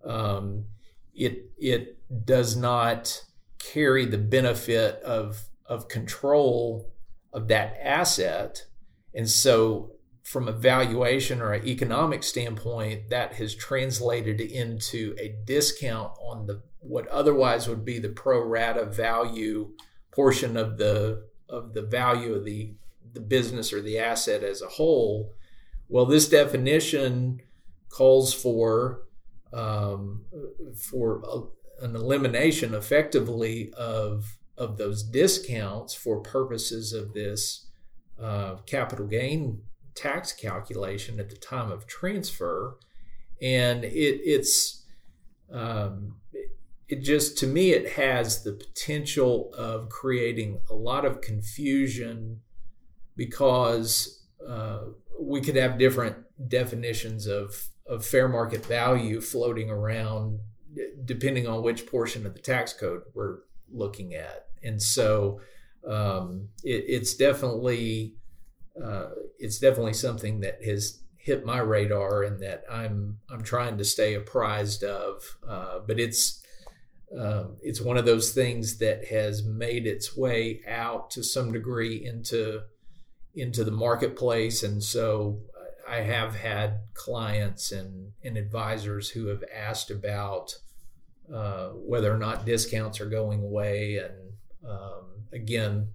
Um, 0.04 0.66
it 1.14 1.50
it 1.58 1.98
does 2.24 2.56
not 2.56 3.24
carry 3.58 4.04
the 4.06 4.18
benefit 4.18 5.02
of 5.02 5.44
of 5.66 5.88
control 5.88 6.92
of 7.32 7.48
that 7.48 7.76
asset, 7.82 8.66
and 9.14 9.28
so 9.28 9.94
from 10.22 10.48
a 10.48 10.52
valuation 10.52 11.42
or 11.42 11.52
an 11.52 11.66
economic 11.66 12.22
standpoint, 12.22 13.10
that 13.10 13.34
has 13.34 13.54
translated 13.54 14.40
into 14.40 15.14
a 15.18 15.34
discount 15.44 16.12
on 16.20 16.46
the 16.46 16.62
what 16.80 17.06
otherwise 17.08 17.66
would 17.68 17.84
be 17.84 17.98
the 17.98 18.08
pro 18.08 18.40
rata 18.40 18.84
value 18.84 19.70
portion 20.12 20.56
of 20.56 20.78
the 20.78 21.24
of 21.48 21.74
the 21.74 21.82
value 21.82 22.34
of 22.34 22.44
the 22.44 22.74
the 23.14 23.20
business 23.20 23.72
or 23.72 23.80
the 23.80 23.98
asset 23.98 24.42
as 24.42 24.60
a 24.62 24.68
whole. 24.68 25.32
Well, 25.88 26.06
this 26.06 26.28
definition 26.28 27.40
calls 27.88 28.34
for 28.34 29.02
um, 29.52 30.24
for 30.76 31.22
a, 31.24 31.84
an 31.84 31.94
elimination 31.94 32.74
effectively 32.74 33.72
of 33.76 34.38
of 34.56 34.78
those 34.78 35.02
discounts 35.02 35.94
for 35.94 36.20
purposes 36.20 36.92
of 36.92 37.12
this 37.12 37.66
uh, 38.20 38.56
capital 38.66 39.06
gain 39.06 39.62
tax 39.94 40.32
calculation 40.32 41.20
at 41.20 41.30
the 41.30 41.36
time 41.36 41.70
of 41.70 41.86
transfer, 41.86 42.76
and 43.40 43.84
it, 43.84 44.20
it's 44.24 44.84
um, 45.52 46.16
it 46.88 47.02
just 47.02 47.38
to 47.38 47.46
me 47.46 47.70
it 47.70 47.92
has 47.92 48.42
the 48.42 48.52
potential 48.52 49.52
of 49.56 49.88
creating 49.88 50.60
a 50.68 50.74
lot 50.74 51.04
of 51.04 51.20
confusion 51.20 52.40
because 53.16 54.24
uh, 54.46 54.80
we 55.20 55.40
could 55.40 55.56
have 55.56 55.78
different 55.78 56.16
definitions 56.48 57.26
of 57.26 57.68
of 57.86 58.04
fair 58.04 58.28
market 58.28 58.64
value 58.64 59.20
floating 59.20 59.70
around 59.70 60.40
depending 61.04 61.46
on 61.46 61.62
which 61.62 61.86
portion 61.86 62.26
of 62.26 62.34
the 62.34 62.40
tax 62.40 62.72
code 62.72 63.02
we're 63.14 63.38
looking 63.70 64.14
at 64.14 64.46
and 64.62 64.82
so 64.82 65.40
um, 65.86 66.48
it, 66.62 66.84
it's 66.88 67.14
definitely 67.14 68.16
uh, 68.82 69.10
it's 69.38 69.58
definitely 69.58 69.92
something 69.92 70.40
that 70.40 70.64
has 70.64 71.00
hit 71.24 71.44
my 71.44 71.58
radar 71.58 72.22
and 72.22 72.42
that 72.42 72.64
I'm 72.70 73.18
I'm 73.30 73.42
trying 73.42 73.78
to 73.78 73.84
stay 73.84 74.14
apprised 74.14 74.84
of. 74.84 75.38
Uh, 75.48 75.78
but 75.86 75.98
it's 75.98 76.42
uh, 77.18 77.44
it's 77.62 77.80
one 77.80 77.96
of 77.96 78.04
those 78.04 78.32
things 78.32 78.78
that 78.78 79.06
has 79.06 79.44
made 79.44 79.86
its 79.86 80.16
way 80.16 80.60
out 80.68 81.10
to 81.12 81.22
some 81.22 81.52
degree 81.52 82.04
into 82.04 82.62
into 83.34 83.64
the 83.64 83.70
marketplace, 83.70 84.62
and 84.62 84.82
so 84.82 85.40
I 85.86 86.00
have 86.00 86.36
had 86.36 86.80
clients 86.94 87.72
and, 87.72 88.12
and 88.22 88.36
advisors 88.36 89.10
who 89.10 89.26
have 89.26 89.44
asked 89.54 89.90
about 89.90 90.56
uh, 91.32 91.68
whether 91.70 92.12
or 92.12 92.18
not 92.18 92.46
discounts 92.46 93.00
are 93.00 93.08
going 93.08 93.42
away, 93.42 93.98
and 93.98 94.68
um, 94.68 95.04
again, 95.32 95.88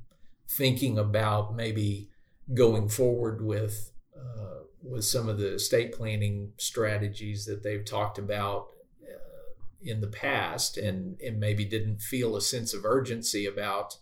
thinking 0.48 0.98
about 0.98 1.56
maybe 1.56 2.10
going 2.54 2.90
forward 2.90 3.44
with 3.44 3.92
uh, 4.18 4.64
with 4.82 5.06
some 5.06 5.30
of 5.30 5.38
the 5.38 5.54
estate 5.54 5.94
planning 5.94 6.52
strategies 6.58 7.46
that 7.46 7.64
they've 7.64 7.86
talked 7.86 8.18
about 8.18 8.70
uh, 9.04 9.54
in 9.82 10.02
the 10.02 10.08
past, 10.08 10.78
and 10.78 11.20
and 11.22 11.40
maybe 11.40 11.64
didn't 11.64 12.02
feel 12.02 12.36
a 12.36 12.42
sense 12.42 12.74
of 12.74 12.86
urgency 12.86 13.46
about 13.46 13.98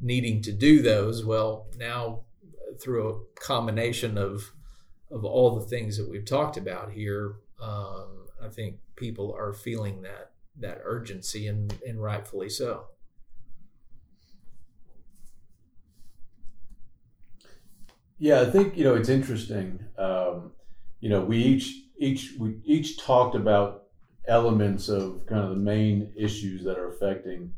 needing 0.00 0.40
to 0.42 0.52
do 0.52 0.80
those. 0.80 1.24
Well, 1.24 1.66
now 1.76 2.20
through 2.78 3.08
a 3.08 3.40
combination 3.40 4.18
of 4.18 4.52
of 5.10 5.24
all 5.24 5.58
the 5.58 5.66
things 5.66 5.96
that 5.96 6.08
we've 6.08 6.24
talked 6.24 6.56
about 6.56 6.92
here, 6.92 7.36
um, 7.60 8.26
I 8.40 8.48
think 8.48 8.76
people 8.96 9.34
are 9.36 9.52
feeling 9.52 10.02
that 10.02 10.30
that 10.58 10.80
urgency, 10.84 11.46
and 11.46 11.74
and 11.86 12.02
rightfully 12.02 12.48
so. 12.48 12.86
Yeah, 18.18 18.42
I 18.42 18.50
think 18.50 18.76
you 18.76 18.84
know 18.84 18.94
it's 18.94 19.08
interesting. 19.08 19.84
Um, 19.98 20.52
you 21.00 21.08
know, 21.08 21.22
we 21.24 21.38
each 21.38 21.74
each 21.98 22.34
we 22.38 22.60
each 22.64 22.98
talked 22.98 23.34
about 23.34 23.84
elements 24.28 24.88
of 24.88 25.26
kind 25.26 25.42
of 25.42 25.50
the 25.50 25.56
main 25.56 26.12
issues 26.16 26.62
that 26.64 26.78
are 26.78 26.88
affecting 26.88 27.52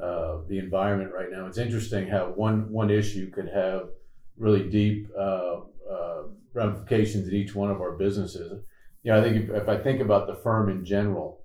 uh, 0.00 0.38
the 0.48 0.58
environment 0.58 1.12
right 1.12 1.30
now. 1.30 1.46
It's 1.46 1.58
interesting 1.58 2.08
how 2.08 2.26
one 2.28 2.70
one 2.72 2.90
issue 2.90 3.30
could 3.30 3.48
have 3.48 3.90
really 4.40 4.68
deep 4.68 5.08
uh, 5.16 5.60
uh, 5.88 6.22
ramifications 6.52 7.28
in 7.28 7.34
each 7.34 7.54
one 7.54 7.70
of 7.70 7.80
our 7.80 7.92
businesses. 7.92 8.62
You 9.02 9.12
know, 9.12 9.20
I 9.20 9.22
think 9.22 9.36
if, 9.36 9.50
if 9.50 9.68
I 9.68 9.78
think 9.78 10.00
about 10.00 10.26
the 10.26 10.34
firm 10.34 10.68
in 10.68 10.84
general, 10.84 11.40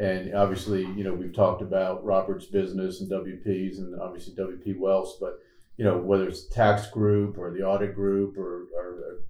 and 0.00 0.34
obviously, 0.34 0.82
you 0.82 1.04
know, 1.04 1.14
we've 1.14 1.34
talked 1.34 1.62
about 1.62 2.04
Robert's 2.04 2.46
business 2.46 3.00
and 3.00 3.10
WP's, 3.10 3.78
and 3.78 4.00
obviously 4.00 4.34
WP 4.34 4.78
Wealth, 4.78 5.16
but 5.20 5.38
you 5.76 5.84
know, 5.84 5.98
whether 5.98 6.28
it's 6.28 6.46
tax 6.48 6.88
group 6.88 7.36
or 7.36 7.50
the 7.50 7.62
audit 7.62 7.94
group 7.94 8.36
or, 8.36 8.66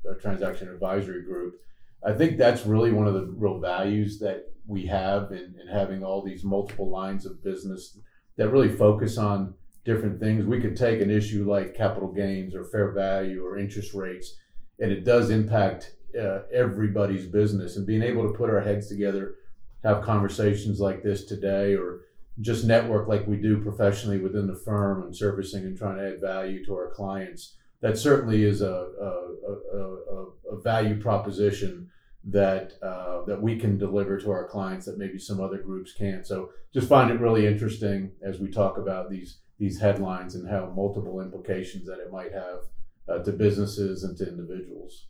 or 0.04 0.14
transaction 0.16 0.68
advisory 0.68 1.22
group. 1.22 1.60
I 2.04 2.12
think 2.12 2.36
that's 2.36 2.66
really 2.66 2.92
one 2.92 3.06
of 3.06 3.14
the 3.14 3.26
real 3.36 3.58
values 3.58 4.18
that 4.18 4.52
we 4.66 4.86
have 4.86 5.32
in, 5.32 5.54
in 5.60 5.68
having 5.70 6.04
all 6.04 6.22
these 6.22 6.44
multiple 6.44 6.90
lines 6.90 7.26
of 7.26 7.42
business 7.42 7.98
that 8.36 8.50
really 8.50 8.68
focus 8.68 9.16
on 9.18 9.54
different 9.84 10.18
things. 10.20 10.44
We 10.44 10.60
could 10.60 10.76
take 10.76 11.00
an 11.00 11.10
issue 11.10 11.50
like 11.50 11.74
capital 11.74 12.10
gains 12.10 12.54
or 12.54 12.64
fair 12.64 12.92
value 12.92 13.44
or 13.44 13.58
interest 13.58 13.94
rates, 13.94 14.36
and 14.80 14.90
it 14.90 15.04
does 15.04 15.30
impact 15.30 15.94
uh, 16.18 16.40
everybody's 16.52 17.26
business. 17.26 17.76
And 17.76 17.86
being 17.86 18.02
able 18.02 18.30
to 18.30 18.36
put 18.36 18.50
our 18.50 18.60
heads 18.60 18.88
together, 18.88 19.36
have 19.82 20.02
conversations 20.02 20.80
like 20.80 21.02
this 21.02 21.24
today, 21.24 21.74
or 21.74 22.02
just 22.40 22.64
network 22.64 23.08
like 23.08 23.26
we 23.26 23.36
do 23.36 23.62
professionally 23.62 24.18
within 24.18 24.46
the 24.46 24.56
firm 24.56 25.02
and 25.02 25.14
servicing 25.14 25.64
and 25.64 25.76
trying 25.76 25.96
to 25.96 26.08
add 26.08 26.20
value 26.20 26.64
to 26.64 26.74
our 26.74 26.90
clients. 26.90 27.56
That 27.80 27.98
certainly 27.98 28.44
is 28.44 28.62
a, 28.62 28.88
a, 29.00 29.76
a, 29.76 30.56
a 30.56 30.60
value 30.62 31.00
proposition 31.00 31.90
that 32.24 32.72
uh, 32.82 33.22
that 33.26 33.40
we 33.40 33.58
can 33.58 33.76
deliver 33.76 34.18
to 34.18 34.30
our 34.30 34.48
clients 34.48 34.86
that 34.86 34.98
maybe 34.98 35.18
some 35.18 35.40
other 35.40 35.58
groups 35.58 35.92
can't. 35.92 36.26
So 36.26 36.50
just 36.72 36.88
find 36.88 37.10
it 37.10 37.20
really 37.20 37.46
interesting 37.46 38.12
as 38.22 38.40
we 38.40 38.50
talk 38.50 38.78
about 38.78 39.10
these 39.10 39.40
these 39.64 39.80
headlines 39.80 40.34
and 40.34 40.46
how 40.46 40.70
multiple 40.76 41.22
implications 41.22 41.86
that 41.86 41.98
it 41.98 42.12
might 42.12 42.32
have 42.32 42.60
uh, 43.08 43.22
to 43.22 43.32
businesses 43.32 44.04
and 44.04 44.14
to 44.18 44.28
individuals. 44.28 45.06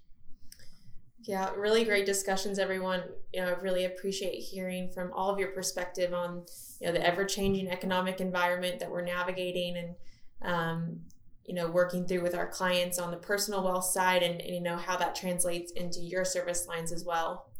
Yeah, 1.23 1.51
really 1.57 1.85
great 1.85 2.07
discussions, 2.07 2.61
everyone. 2.61 3.03
You 3.33 3.41
know, 3.41 3.49
I 3.49 3.61
really 3.61 3.85
appreciate 3.85 4.37
hearing 4.37 4.91
from 4.93 5.11
all 5.13 5.29
of 5.31 5.41
your 5.41 5.49
perspective 5.49 6.15
on 6.15 6.45
you 6.81 6.87
know 6.87 6.93
the 6.93 7.05
ever 7.05 7.25
changing 7.25 7.69
economic 7.69 8.21
environment 8.21 8.79
that 8.79 8.91
we're 8.91 9.05
navigating 9.05 9.77
and 9.77 9.95
um, 10.43 11.01
you 11.45 11.55
know 11.55 11.67
working 11.67 12.07
through 12.07 12.21
with 12.21 12.37
our 12.37 12.47
clients 12.47 13.01
on 13.01 13.11
the 13.11 13.17
personal 13.17 13.65
wealth 13.65 13.87
side 13.87 14.23
and, 14.23 14.41
and 14.41 14.55
you 14.55 14.61
know 14.61 14.77
how 14.77 14.97
that 14.97 15.17
translates 15.17 15.73
into 15.73 16.01
your 16.01 16.25
service 16.25 16.69
lines 16.69 16.93
as 16.93 17.05
well. 17.05 17.51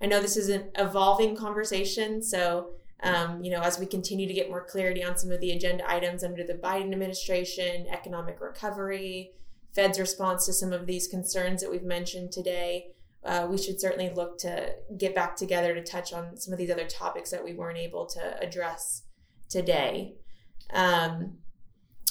I 0.00 0.06
know 0.06 0.22
this 0.22 0.38
is 0.38 0.48
an 0.48 0.70
evolving 0.78 1.36
conversation, 1.36 2.22
so 2.22 2.70
um, 3.02 3.42
you 3.42 3.50
know 3.50 3.60
as 3.60 3.78
we 3.78 3.86
continue 3.86 4.26
to 4.26 4.34
get 4.34 4.50
more 4.50 4.64
clarity 4.64 5.02
on 5.02 5.16
some 5.16 5.30
of 5.30 5.40
the 5.40 5.52
agenda 5.52 5.88
items 5.90 6.24
under 6.24 6.44
the 6.44 6.54
Biden 6.54 6.92
administration, 6.92 7.86
economic 7.90 8.40
recovery, 8.40 9.32
Fed's 9.74 9.98
response 10.00 10.46
to 10.46 10.52
some 10.52 10.72
of 10.72 10.86
these 10.86 11.06
concerns 11.06 11.60
that 11.60 11.70
we've 11.70 11.82
mentioned 11.82 12.32
today 12.32 12.92
uh, 13.24 13.46
we 13.50 13.58
should 13.58 13.80
certainly 13.80 14.10
look 14.14 14.38
to 14.38 14.74
get 14.96 15.14
back 15.14 15.36
together 15.36 15.74
to 15.74 15.82
touch 15.82 16.12
on 16.12 16.36
some 16.36 16.52
of 16.52 16.58
these 16.58 16.70
other 16.70 16.86
topics 16.86 17.30
that 17.30 17.44
we 17.44 17.54
weren't 17.54 17.78
able 17.78 18.06
to 18.06 18.42
address 18.42 19.02
today. 19.48 20.14
Um, 20.72 21.38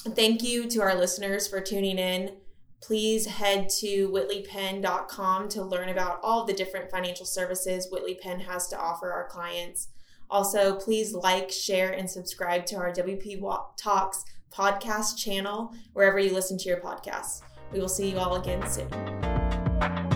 thank 0.10 0.44
you 0.44 0.70
to 0.70 0.82
our 0.82 0.96
listeners 0.96 1.48
for 1.48 1.62
tuning 1.62 1.98
in. 1.98 2.38
Please 2.82 3.26
head 3.26 3.70
to 3.80 4.10
whitleypenn.com 4.10 5.50
to 5.50 5.64
learn 5.64 5.90
about 5.90 6.20
all 6.24 6.46
the 6.46 6.54
different 6.54 6.92
financial 6.92 7.26
services 7.26 7.88
Whitley 7.92 8.16
Penn 8.16 8.42
has 8.42 8.68
to 8.68 8.80
offer 8.80 9.12
our 9.12 9.28
clients. 9.28 9.90
Also, 10.30 10.76
please 10.76 11.14
like, 11.14 11.52
share, 11.52 11.92
and 11.92 12.10
subscribe 12.10 12.66
to 12.68 12.76
our 12.76 12.92
WP 12.92 13.42
Talks 13.78 14.24
podcast 14.52 15.18
channel 15.18 15.74
wherever 15.94 16.20
you 16.20 16.34
listen 16.34 16.58
to 16.58 16.70
your 16.70 16.80
podcasts. 16.80 17.42
We 17.72 17.80
will 17.80 17.90
see 17.90 18.12
you 18.12 18.18
all 18.18 18.36
again 18.36 18.68
soon. 18.70 20.09